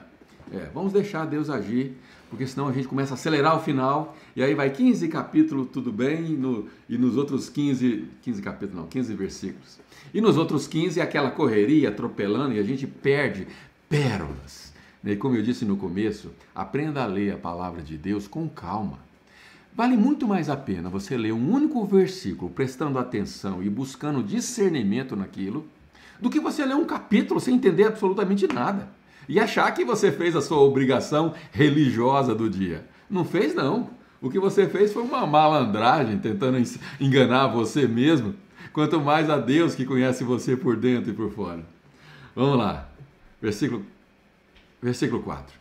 [0.53, 1.97] É, vamos deixar Deus agir,
[2.29, 5.91] porque senão a gente começa a acelerar o final e aí vai 15 capítulos, tudo
[5.91, 9.79] bem, no, e nos outros 15, 15 capítulos, não, 15 versículos.
[10.13, 13.47] E nos outros 15 aquela correria, atropelando e a gente perde
[13.89, 14.71] pérolas.
[15.03, 18.99] E como eu disse no começo, aprenda a ler a palavra de Deus com calma.
[19.75, 25.15] Vale muito mais a pena você ler um único versículo prestando atenção e buscando discernimento
[25.15, 25.65] naquilo,
[26.19, 28.89] do que você ler um capítulo sem entender absolutamente nada
[29.27, 32.85] e achar que você fez a sua obrigação religiosa do dia.
[33.09, 33.89] Não fez, não.
[34.19, 36.57] O que você fez foi uma malandragem tentando
[36.99, 38.35] enganar você mesmo,
[38.73, 41.63] quanto mais a Deus que conhece você por dentro e por fora.
[42.35, 42.89] Vamos lá.
[43.41, 43.85] Versículo,
[44.81, 45.55] versículo 4.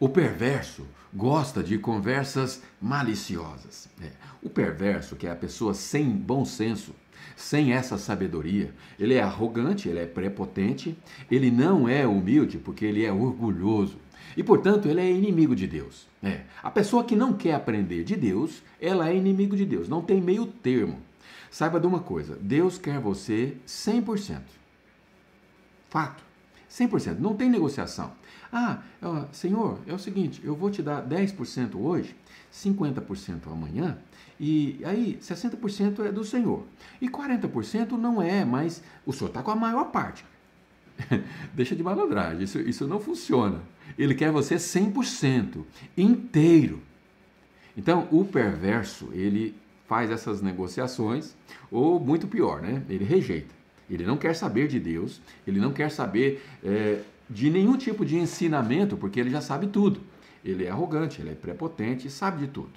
[0.00, 3.88] O perverso gosta de conversas maliciosas.
[4.00, 4.10] É.
[4.40, 6.94] O perverso, que é a pessoa sem bom senso,
[7.38, 10.98] sem essa sabedoria, ele é arrogante, ele é prepotente,
[11.30, 13.96] ele não é humilde porque ele é orgulhoso.
[14.36, 16.08] E, portanto, ele é inimigo de Deus.
[16.20, 16.40] É.
[16.60, 19.88] A pessoa que não quer aprender de Deus, ela é inimigo de Deus.
[19.88, 21.00] Não tem meio termo.
[21.48, 24.40] Saiba de uma coisa: Deus quer você 100%.
[25.88, 26.27] Fato.
[26.70, 27.18] 100%.
[27.18, 28.12] Não tem negociação.
[28.52, 28.78] Ah,
[29.30, 32.16] Senhor, é o seguinte, eu vou te dar 10% hoje,
[32.52, 33.98] 50% amanhã,
[34.40, 36.64] e aí 60% é do Senhor.
[37.00, 40.24] E 40% não é, mas o Senhor está com a maior parte.
[41.52, 43.60] Deixa de malandragem, isso, isso não funciona.
[43.98, 45.64] Ele quer você 100%,
[45.96, 46.82] inteiro.
[47.76, 49.54] Então, o perverso, ele
[49.86, 51.34] faz essas negociações,
[51.70, 52.82] ou muito pior, né?
[52.88, 53.57] Ele rejeita.
[53.90, 58.16] Ele não quer saber de Deus, ele não quer saber é, de nenhum tipo de
[58.16, 60.00] ensinamento, porque ele já sabe tudo.
[60.44, 62.72] Ele é arrogante, ele é prepotente, sabe de tudo.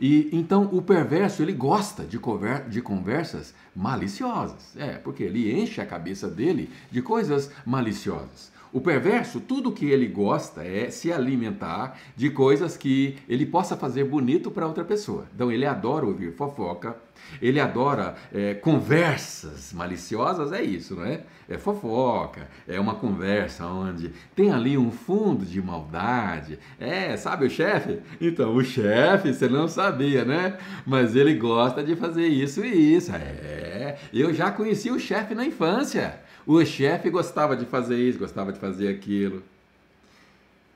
[0.00, 5.80] E então o perverso ele gosta de, conver de conversas maliciosas, é porque ele enche
[5.80, 8.49] a cabeça dele de coisas maliciosas.
[8.72, 14.04] O perverso, tudo que ele gosta é se alimentar de coisas que ele possa fazer
[14.04, 15.26] bonito para outra pessoa.
[15.34, 16.96] Então ele adora ouvir fofoca,
[17.42, 21.22] ele adora é, conversas maliciosas, é isso, não é?
[21.48, 26.56] É fofoca, é uma conversa onde tem ali um fundo de maldade.
[26.78, 27.98] É, sabe o chefe?
[28.20, 30.56] Então, o chefe, você não sabia, né?
[30.86, 33.12] Mas ele gosta de fazer isso e isso.
[33.12, 36.20] É, eu já conheci o chefe na infância.
[36.52, 39.40] O chefe gostava de fazer isso, gostava de fazer aquilo.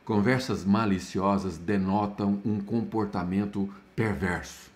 [0.05, 4.70] Conversas maliciosas denotam um comportamento perverso.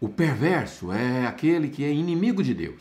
[0.00, 2.80] O perverso é aquele que é inimigo de Deus,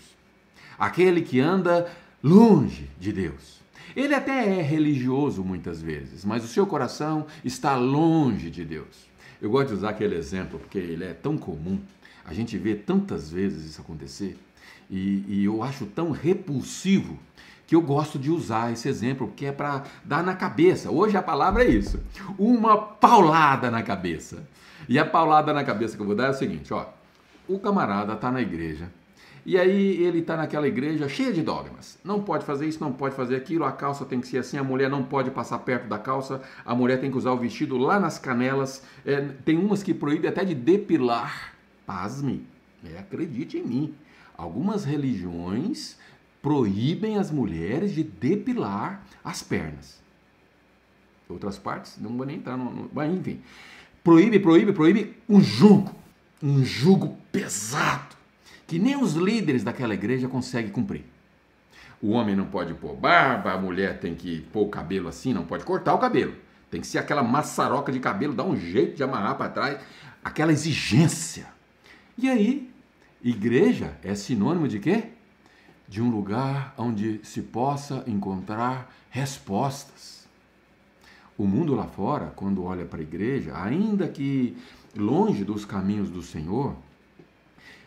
[0.80, 1.92] aquele que anda
[2.24, 3.60] longe de Deus.
[3.94, 9.06] Ele até é religioso muitas vezes, mas o seu coração está longe de Deus.
[9.42, 11.78] Eu gosto de usar aquele exemplo porque ele é tão comum,
[12.24, 14.38] a gente vê tantas vezes isso acontecer.
[14.90, 17.18] E, e eu acho tão repulsivo
[17.66, 20.92] que eu gosto de usar esse exemplo, porque é para dar na cabeça.
[20.92, 22.00] Hoje a palavra é isso:
[22.38, 24.48] uma paulada na cabeça.
[24.88, 26.86] E a paulada na cabeça que eu vou dar é o seguinte: ó,
[27.48, 28.90] o camarada está na igreja.
[29.46, 32.00] E aí ele está naquela igreja cheia de dogmas.
[32.04, 34.64] Não pode fazer isso, não pode fazer aquilo, a calça tem que ser assim, a
[34.64, 38.00] mulher não pode passar perto da calça, a mulher tem que usar o vestido lá
[38.00, 38.84] nas canelas.
[39.06, 41.54] É, tem umas que proíbem até de depilar.
[41.86, 42.48] Pasme,
[42.86, 43.96] é, acredite em mim.
[44.38, 45.98] Algumas religiões
[46.42, 50.02] proíbem as mulheres de depilar as pernas.
[51.30, 52.70] Outras partes, não vou nem entrar no.
[52.70, 53.42] no mas enfim.
[54.04, 55.96] Proíbe, proíbe, proíbe um jugo.
[56.42, 58.16] Um jugo pesado.
[58.68, 61.06] Que nem os líderes daquela igreja conseguem cumprir.
[62.02, 65.46] O homem não pode pôr barba, a mulher tem que pôr o cabelo assim, não
[65.46, 66.36] pode cortar o cabelo.
[66.70, 69.80] Tem que ser aquela maçaroca de cabelo, dar um jeito de amarrar para trás.
[70.22, 71.48] Aquela exigência.
[72.18, 72.73] E aí,
[73.24, 75.14] Igreja é sinônimo de quê?
[75.94, 80.28] de um lugar onde se possa encontrar respostas.
[81.38, 84.58] O mundo lá fora, quando olha para a igreja, ainda que
[84.96, 86.76] longe dos caminhos do Senhor,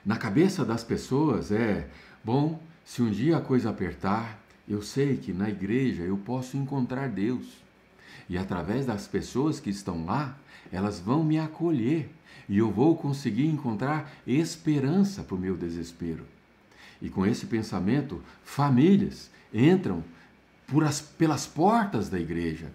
[0.04, 1.88] na cabeça das pessoas é:
[2.22, 7.08] bom, se um dia a coisa apertar, eu sei que na igreja eu posso encontrar
[7.08, 7.44] Deus.
[8.28, 10.36] E através das pessoas que estão lá,
[10.70, 12.08] elas vão me acolher
[12.48, 16.24] e eu vou conseguir encontrar esperança para o meu desespero.
[17.00, 20.02] E com esse pensamento, famílias entram
[20.84, 22.72] as, pelas portas da igreja.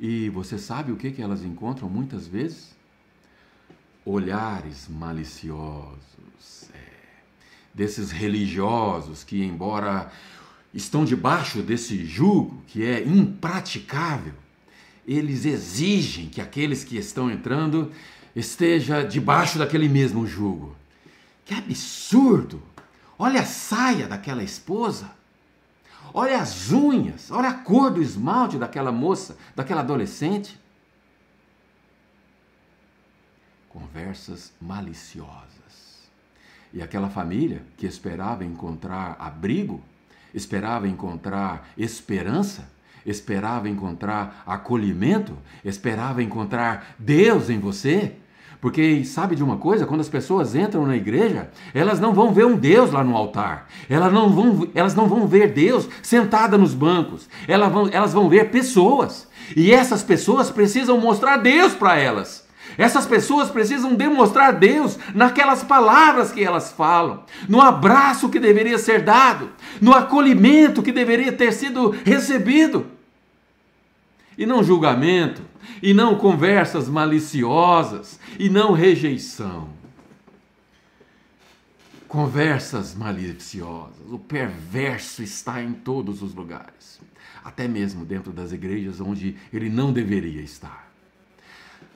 [0.00, 2.74] E você sabe o que, que elas encontram muitas vezes?
[4.04, 6.78] Olhares maliciosos, é,
[7.72, 10.10] desses religiosos que, embora
[10.72, 14.34] estão debaixo desse jugo que é impraticável,
[15.06, 17.92] eles exigem que aqueles que estão entrando
[18.34, 20.76] esteja debaixo daquele mesmo jugo.
[21.44, 22.62] Que absurdo!
[23.18, 25.10] Olha a saia daquela esposa.
[26.12, 30.58] Olha as unhas, olha a cor do esmalte daquela moça, daquela adolescente.
[33.68, 36.08] Conversas maliciosas.
[36.72, 39.82] E aquela família que esperava encontrar abrigo,
[40.32, 42.68] esperava encontrar esperança,
[43.04, 45.32] esperava encontrar acolhimento,
[45.64, 48.12] esperava encontrar Deus em você,
[48.64, 49.84] porque sabe de uma coisa?
[49.84, 53.68] Quando as pessoas entram na igreja, elas não vão ver um Deus lá no altar.
[53.90, 57.28] Elas não vão, elas não vão ver Deus sentada nos bancos.
[57.46, 59.28] Elas vão, elas vão ver pessoas.
[59.54, 62.44] E essas pessoas precisam mostrar Deus para elas.
[62.78, 69.02] Essas pessoas precisam demonstrar Deus naquelas palavras que elas falam, no abraço que deveria ser
[69.02, 69.50] dado,
[69.80, 72.93] no acolhimento que deveria ter sido recebido.
[74.36, 75.42] E não julgamento,
[75.82, 79.68] e não conversas maliciosas, e não rejeição.
[82.08, 87.00] Conversas maliciosas, o perverso está em todos os lugares,
[87.42, 90.92] até mesmo dentro das igrejas onde ele não deveria estar.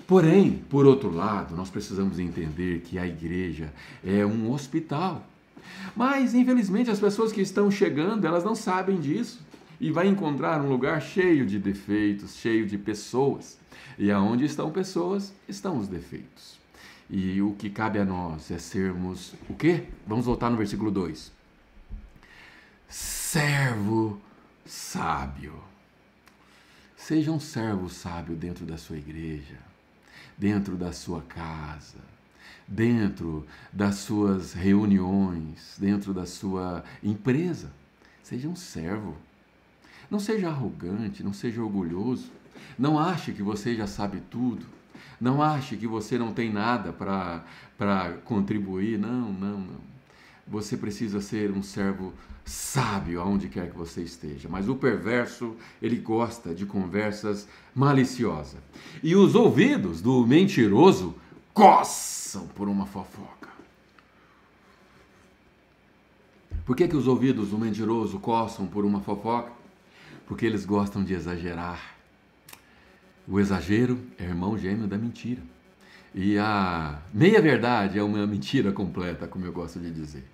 [0.09, 3.73] Porém, por outro lado, nós precisamos entender que a igreja
[4.03, 5.25] é um hospital.
[5.95, 9.47] Mas, infelizmente, as pessoas que estão chegando, elas não sabem disso
[9.81, 13.59] e vai encontrar um lugar cheio de defeitos, cheio de pessoas.
[13.99, 16.59] E aonde estão pessoas, estão os defeitos.
[17.11, 19.85] E o que cabe a nós é sermos o quê?
[20.07, 21.33] Vamos voltar no versículo 2.
[22.89, 24.21] Servo
[24.65, 25.55] sábio.
[26.97, 29.57] Seja um servo sábio dentro da sua igreja,
[30.37, 31.99] dentro da sua casa,
[32.67, 37.73] dentro das suas reuniões, dentro da sua empresa.
[38.23, 39.17] Seja um servo
[40.11, 42.31] não seja arrogante, não seja orgulhoso.
[42.79, 44.65] Não ache que você já sabe tudo.
[45.21, 48.99] Não ache que você não tem nada para contribuir.
[48.99, 49.89] Não, não, não.
[50.47, 54.49] Você precisa ser um servo sábio aonde quer que você esteja.
[54.49, 58.61] Mas o perverso, ele gosta de conversas maliciosas.
[59.03, 61.15] E os ouvidos do mentiroso
[61.53, 63.49] coçam por uma fofoca.
[66.65, 69.58] Por que, que os ouvidos do mentiroso coçam por uma fofoca?
[70.29, 71.97] Porque eles gostam de exagerar.
[73.27, 75.41] O exagero é irmão gêmeo da mentira.
[76.15, 80.25] E a meia-verdade é uma mentira completa, como eu gosto de dizer.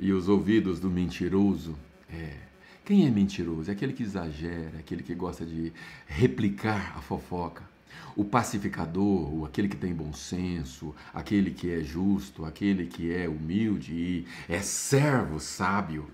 [0.00, 1.76] E os ouvidos do mentiroso
[2.10, 2.36] é.
[2.86, 3.70] Quem é mentiroso?
[3.70, 5.74] É aquele que exagera, é aquele que gosta de
[6.06, 7.62] replicar a fofoca.
[8.16, 13.92] O pacificador, aquele que tem bom senso, aquele que é justo, aquele que é humilde
[13.92, 16.08] e é servo sábio.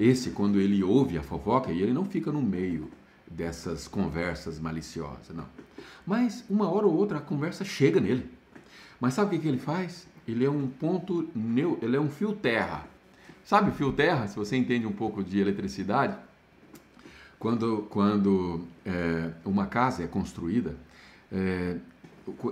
[0.00, 2.90] Esse, quando ele ouve a fofoca, e ele não fica no meio
[3.30, 5.44] dessas conversas maliciosas, não.
[6.06, 8.24] Mas uma hora ou outra a conversa chega nele.
[8.98, 10.06] Mas sabe o que, que ele faz?
[10.26, 11.28] Ele é um ponto,
[11.82, 12.86] ele é um fio terra.
[13.44, 14.26] Sabe fio terra?
[14.26, 16.16] Se você entende um pouco de eletricidade,
[17.38, 20.76] quando, quando é, uma casa é construída
[21.30, 21.76] é,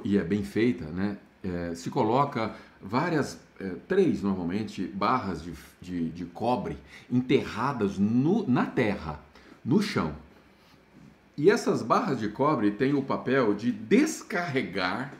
[0.04, 6.08] e é bem feita, né, é, se coloca várias é, três normalmente barras de, de,
[6.10, 6.76] de cobre
[7.10, 9.20] enterradas no, na terra,
[9.64, 10.14] no chão.
[11.36, 15.12] E essas barras de cobre têm o papel de descarregar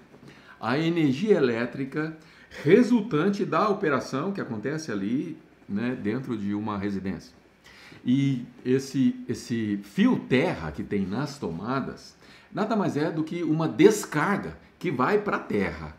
[0.61, 2.16] a energia elétrica
[2.62, 5.36] resultante da operação que acontece ali
[5.68, 7.32] né, dentro de uma residência.
[8.05, 12.16] E esse, esse fio terra que tem nas tomadas
[12.53, 15.95] nada mais é do que uma descarga que vai para a terra.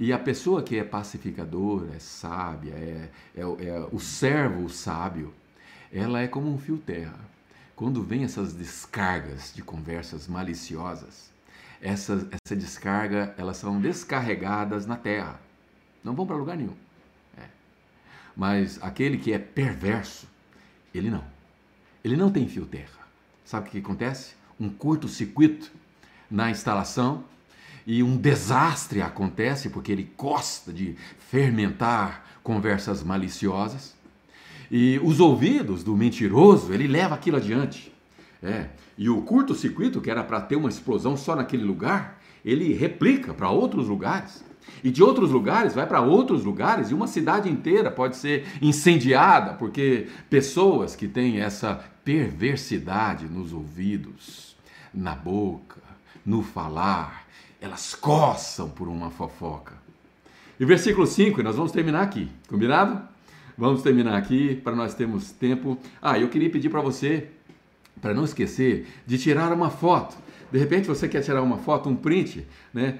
[0.00, 5.34] E a pessoa que é pacificadora, é sábia, é, é, é o servo sábio,
[5.92, 7.18] ela é como um fio terra.
[7.74, 11.32] Quando vem essas descargas de conversas maliciosas,
[11.82, 15.40] essa, essa descarga, elas são descarregadas na terra.
[16.04, 16.76] Não vão para lugar nenhum.
[17.36, 17.46] É.
[18.36, 20.28] Mas aquele que é perverso,
[20.94, 21.24] Ele não.
[22.04, 23.08] Ele não tem fio terra.
[23.44, 24.36] Sabe o que acontece?
[24.60, 25.72] Um curto-circuito
[26.30, 27.24] na instalação
[27.88, 30.94] e um desastre acontece porque ele gosta de
[31.30, 33.96] fermentar conversas maliciosas.
[34.70, 37.90] E os ouvidos do mentiroso, ele leva aquilo adiante.
[38.42, 38.66] É.
[38.98, 43.48] E o curto-circuito, que era para ter uma explosão só naquele lugar, ele replica para
[43.48, 44.44] outros lugares.
[44.84, 49.54] E de outros lugares vai para outros lugares e uma cidade inteira pode ser incendiada
[49.54, 54.54] porque pessoas que têm essa perversidade nos ouvidos,
[54.92, 55.80] na boca,
[56.24, 57.27] no falar,
[57.60, 59.74] elas coçam por uma fofoca.
[60.58, 63.00] E versículo 5, nós vamos terminar aqui, combinado?
[63.56, 65.78] Vamos terminar aqui para nós termos tempo.
[66.00, 67.28] Ah, eu queria pedir para você,
[68.00, 70.16] para não esquecer, de tirar uma foto.
[70.50, 72.98] De repente você quer tirar uma foto, um print, né?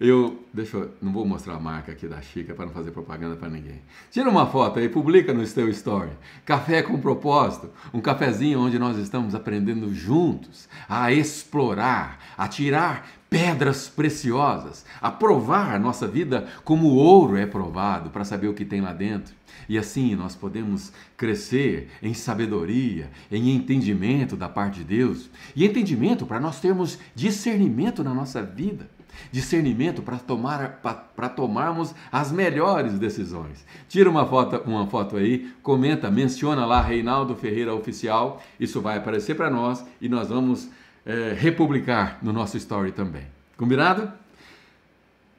[0.00, 3.34] Eu, deixa eu, não vou mostrar a marca aqui da Chica para não fazer propaganda
[3.34, 3.82] para ninguém.
[4.12, 6.12] Tira uma foto aí, publica no seu story.
[6.44, 13.88] Café com propósito, um cafezinho onde nós estamos aprendendo juntos a explorar, a tirar pedras
[13.88, 18.64] preciosas, a provar a nossa vida como o ouro é provado, para saber o que
[18.64, 19.34] tem lá dentro.
[19.68, 26.24] E assim nós podemos crescer em sabedoria, em entendimento da parte de Deus, e entendimento
[26.24, 28.88] para nós termos discernimento na nossa vida
[29.30, 30.80] discernimento para tomar
[31.16, 33.64] para tomarmos as melhores decisões.
[33.88, 39.34] Tira uma foto, uma foto aí, comenta, menciona lá Reinaldo Ferreira Oficial, isso vai aparecer
[39.34, 40.68] para nós e nós vamos
[41.08, 43.24] é, republicar no nosso story também.
[43.56, 44.12] Combinado?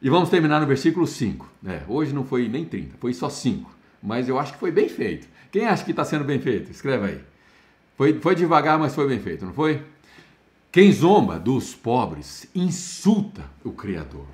[0.01, 1.47] E vamos terminar no versículo 5.
[1.67, 3.69] É, hoje não foi nem 30, foi só 5.
[4.01, 5.27] Mas eu acho que foi bem feito.
[5.51, 6.71] Quem acha que está sendo bem feito?
[6.71, 7.21] Escreva aí.
[7.95, 9.83] Foi, foi devagar, mas foi bem feito, não foi?
[10.71, 14.25] Quem zomba dos pobres insulta o Criador.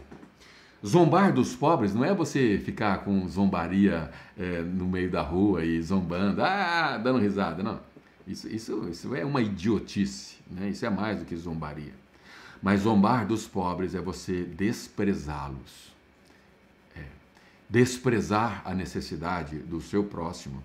[0.85, 5.81] Zombar dos pobres não é você ficar com zombaria é, no meio da rua e
[5.81, 7.79] zombando, ah, dando risada, não.
[8.27, 10.69] Isso, isso, isso é uma idiotice, né?
[10.69, 11.93] isso é mais do que zombaria.
[12.61, 15.93] Mas zombar dos pobres é você desprezá-los.
[16.95, 17.03] É.
[17.69, 20.63] Desprezar a necessidade do seu próximo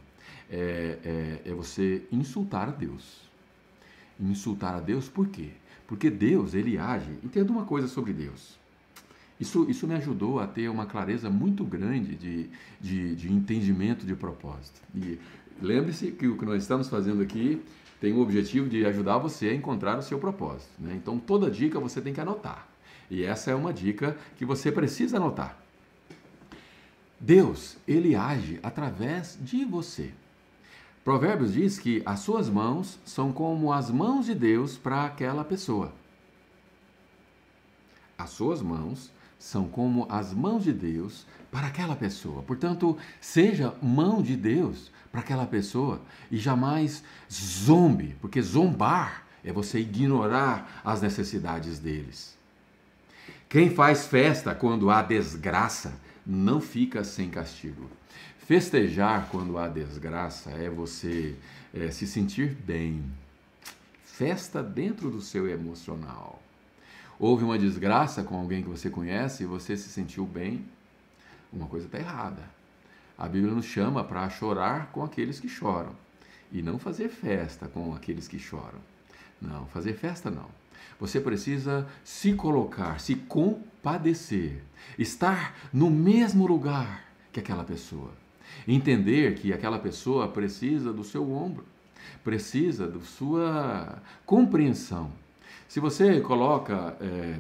[0.51, 0.99] é,
[1.45, 3.21] é, é você insultar a Deus.
[4.19, 5.51] Insultar a Deus por quê?
[5.87, 7.19] Porque Deus, ele age.
[7.23, 8.59] Entenda uma coisa sobre Deus.
[9.41, 14.15] Isso, isso me ajudou a ter uma clareza muito grande de, de, de entendimento de
[14.15, 14.79] propósito.
[14.95, 15.19] E
[15.61, 17.63] lembre-se que o que nós estamos fazendo aqui
[18.01, 20.71] tem o objetivo de ajudar você a encontrar o seu propósito.
[20.79, 20.95] Né?
[20.97, 22.67] Então, toda dica você tem que anotar.
[23.11, 25.59] E essa é uma dica que você precisa anotar.
[27.19, 30.13] Deus, ele age através de você.
[31.05, 35.93] Provérbios diz que as suas mãos são como as mãos de Deus para aquela pessoa.
[38.17, 42.43] As suas mãos são como as mãos de Deus para aquela pessoa.
[42.43, 46.01] Portanto, seja mão de Deus para aquela pessoa
[46.31, 52.39] e jamais zombe, porque zombar é você ignorar as necessidades deles.
[53.49, 55.93] Quem faz festa quando há desgraça
[56.25, 57.91] não fica sem castigo.
[58.39, 61.37] Festejar quando há desgraça é você
[61.75, 63.03] é, se sentir bem.
[64.05, 66.41] Festa dentro do seu emocional.
[67.19, 70.65] Houve uma desgraça com alguém que você conhece e você se sentiu bem,
[71.53, 72.43] uma coisa está errada.
[73.21, 75.95] A Bíblia nos chama para chorar com aqueles que choram
[76.51, 78.79] e não fazer festa com aqueles que choram.
[79.39, 80.47] Não, fazer festa não.
[80.99, 84.63] Você precisa se colocar, se compadecer,
[84.99, 88.11] estar no mesmo lugar que aquela pessoa.
[88.67, 91.67] Entender que aquela pessoa precisa do seu ombro,
[92.25, 95.13] precisa da sua compreensão.
[95.69, 97.39] Se você coloca é,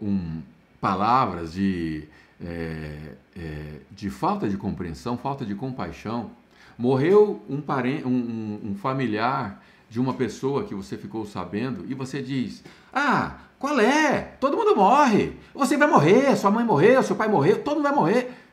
[0.00, 0.40] um,
[0.80, 2.08] palavras de,
[2.42, 6.30] é, é, de falta de compreensão, falta de compaixão,
[6.78, 12.22] morreu um, parente, um, um familiar de uma pessoa que você ficou sabendo e você
[12.22, 14.20] diz: Ah, qual é?
[14.40, 15.36] Todo mundo morre.
[15.54, 18.44] Você vai morrer, sua mãe morreu, seu pai morreu, todo mundo vai morrer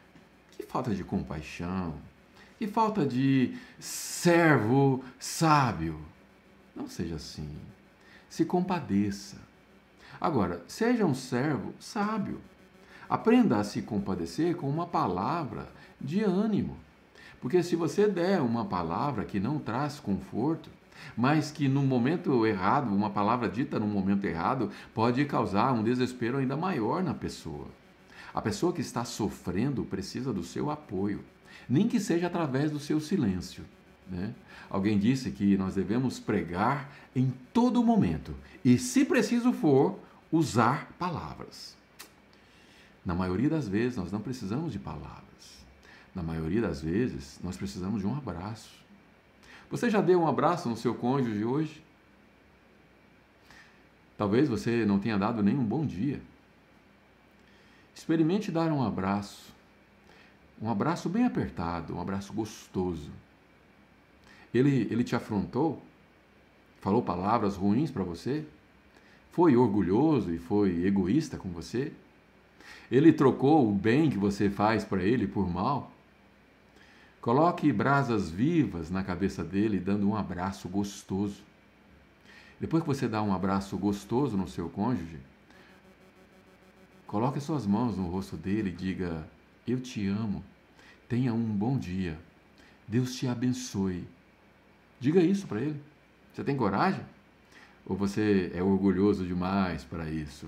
[0.72, 1.94] falta de compaixão,
[2.58, 6.00] que falta de servo sábio.
[6.74, 7.50] Não seja assim.
[8.30, 9.36] Se compadeça.
[10.20, 12.40] Agora, seja um servo sábio.
[13.12, 15.68] Aprenda a se compadecer com uma palavra
[16.00, 16.78] de ânimo.
[17.42, 20.70] Porque se você der uma palavra que não traz conforto,
[21.18, 26.38] mas que no momento errado, uma palavra dita no momento errado, pode causar um desespero
[26.38, 27.68] ainda maior na pessoa.
[28.34, 31.20] A pessoa que está sofrendo precisa do seu apoio,
[31.68, 33.66] nem que seja através do seu silêncio.
[34.10, 34.34] Né?
[34.70, 38.34] Alguém disse que nós devemos pregar em todo momento
[38.64, 40.00] e, se preciso for,
[40.32, 41.81] usar palavras.
[43.06, 45.66] Na maioria das vezes, nós não precisamos de palavras.
[46.14, 48.70] Na maioria das vezes, nós precisamos de um abraço.
[49.70, 51.84] Você já deu um abraço no seu cônjuge hoje?
[54.18, 56.22] Talvez você não tenha dado nem um bom dia.
[57.96, 59.52] Experimente dar um abraço.
[60.62, 63.10] Um abraço bem apertado, um abraço gostoso.
[64.54, 65.82] Ele, ele te afrontou?
[66.82, 68.46] Falou palavras ruins para você?
[69.32, 71.92] Foi orgulhoso e foi egoísta com você?
[72.92, 75.92] Ele trocou o bem que você faz para ele por mal?
[77.22, 81.44] Coloque brasas vivas na cabeça dele, dando um abraço gostoso.
[82.60, 85.20] Depois que você dá um abraço gostoso no seu cônjuge,
[87.06, 89.28] coloque suas mãos no rosto dele e diga:
[89.68, 90.44] Eu te amo.
[91.08, 92.18] Tenha um bom dia.
[92.88, 94.08] Deus te abençoe.
[95.00, 95.82] Diga isso para ele.
[96.34, 97.04] Você tem coragem?
[97.86, 100.48] Ou você é orgulhoso demais para isso?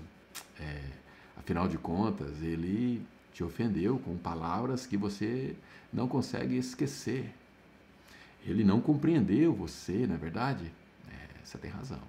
[0.58, 0.80] É,
[1.36, 5.56] afinal de contas, ele te ofendeu com palavras que você
[5.92, 7.34] não consegue esquecer.
[8.46, 10.70] Ele não compreendeu você, não é verdade?
[11.08, 12.00] É, você tem razão.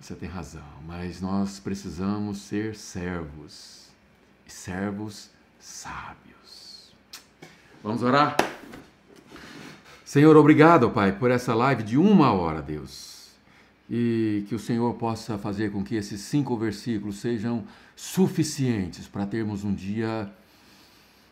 [0.00, 3.88] Você tem razão, mas nós precisamos ser servos,
[4.46, 6.94] e servos sábios.
[7.82, 8.36] Vamos orar?
[10.04, 13.17] Senhor, obrigado, Pai, por essa live de uma hora, Deus.
[13.90, 17.64] E que o Senhor possa fazer com que esses cinco versículos sejam
[17.96, 20.30] suficientes para termos um dia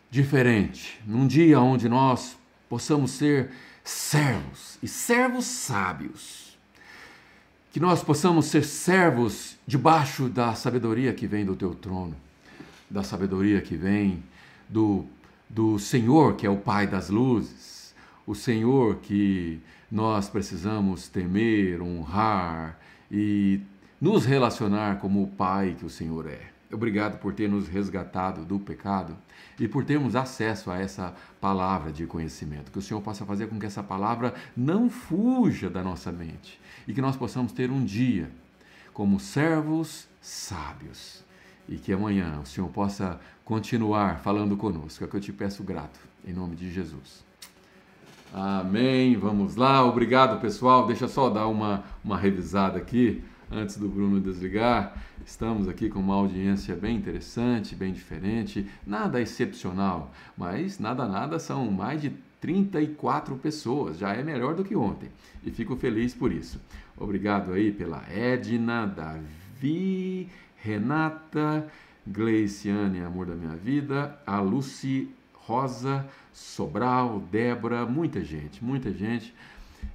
[0.09, 2.37] diferente, num dia onde nós
[2.67, 3.51] possamos ser
[3.83, 6.57] servos e servos sábios.
[7.71, 12.15] Que nós possamos ser servos debaixo da sabedoria que vem do teu trono,
[12.89, 14.23] da sabedoria que vem
[14.67, 15.05] do,
[15.47, 17.77] do Senhor, que é o Pai das luzes
[18.27, 19.59] o Senhor que
[19.91, 22.79] nós precisamos temer, honrar
[23.11, 23.61] e
[23.99, 26.57] nos relacionar como o Pai que o Senhor é.
[26.71, 29.17] Obrigado por ter nos resgatado do pecado
[29.57, 32.71] e por termos acesso a essa palavra de conhecimento.
[32.71, 36.93] Que o Senhor possa fazer com que essa palavra não fuja da nossa mente e
[36.93, 38.29] que nós possamos ter um dia
[38.93, 41.23] como servos sábios
[41.69, 45.03] e que amanhã o Senhor possa continuar falando conosco.
[45.03, 47.26] É o que eu te peço grato, em nome de Jesus.
[48.33, 49.15] Amém.
[49.15, 49.85] Vamos lá.
[49.85, 50.85] Obrigado, pessoal.
[50.85, 54.95] Deixa só dar uma, uma revisada aqui antes do Bruno desligar.
[55.25, 61.69] Estamos aqui com uma audiência bem interessante, bem diferente, nada excepcional, mas nada nada são
[61.69, 65.09] mais de 34 pessoas, já é melhor do que ontem.
[65.43, 66.61] E fico feliz por isso.
[66.95, 71.67] Obrigado aí pela Edna, Davi, Renata,
[72.05, 75.09] Gleiciane, amor da minha vida, a Lucy
[75.47, 79.33] Rosa, Sobral, Débora, muita gente, muita gente.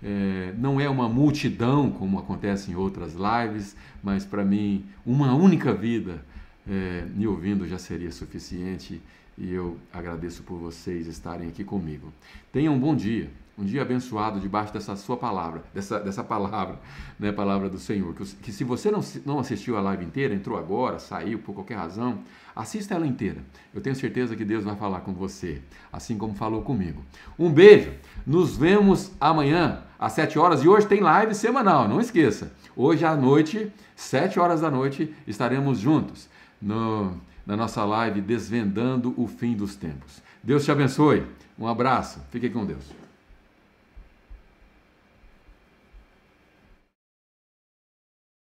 [0.03, 5.75] É, não é uma multidão como acontece em outras lives, mas para mim, uma única
[5.75, 6.25] vida
[6.67, 8.99] é, me ouvindo já seria suficiente
[9.37, 12.11] e eu agradeço por vocês estarem aqui comigo.
[12.51, 16.79] Tenham um bom dia um dia abençoado debaixo dessa sua palavra, dessa, dessa palavra,
[17.19, 18.15] né, palavra do Senhor.
[18.15, 21.77] Que, que se você não, não assistiu a live inteira, entrou agora, saiu por qualquer
[21.77, 22.21] razão,
[22.57, 23.39] assista ela inteira.
[23.75, 25.61] Eu tenho certeza que Deus vai falar com você,
[25.93, 27.03] assim como falou comigo.
[27.39, 27.93] Um beijo,
[28.27, 32.53] nos vemos amanhã às 7 horas e hoje tem live semanal, não esqueça.
[32.75, 36.29] Hoje à noite, 7 horas da noite, estaremos juntos
[36.61, 37.15] no,
[37.47, 40.23] na nossa live Desvendando o Fim dos Tempos.
[40.43, 41.27] Deus te abençoe.
[41.59, 42.21] Um abraço.
[42.31, 43.02] Fique com Deus.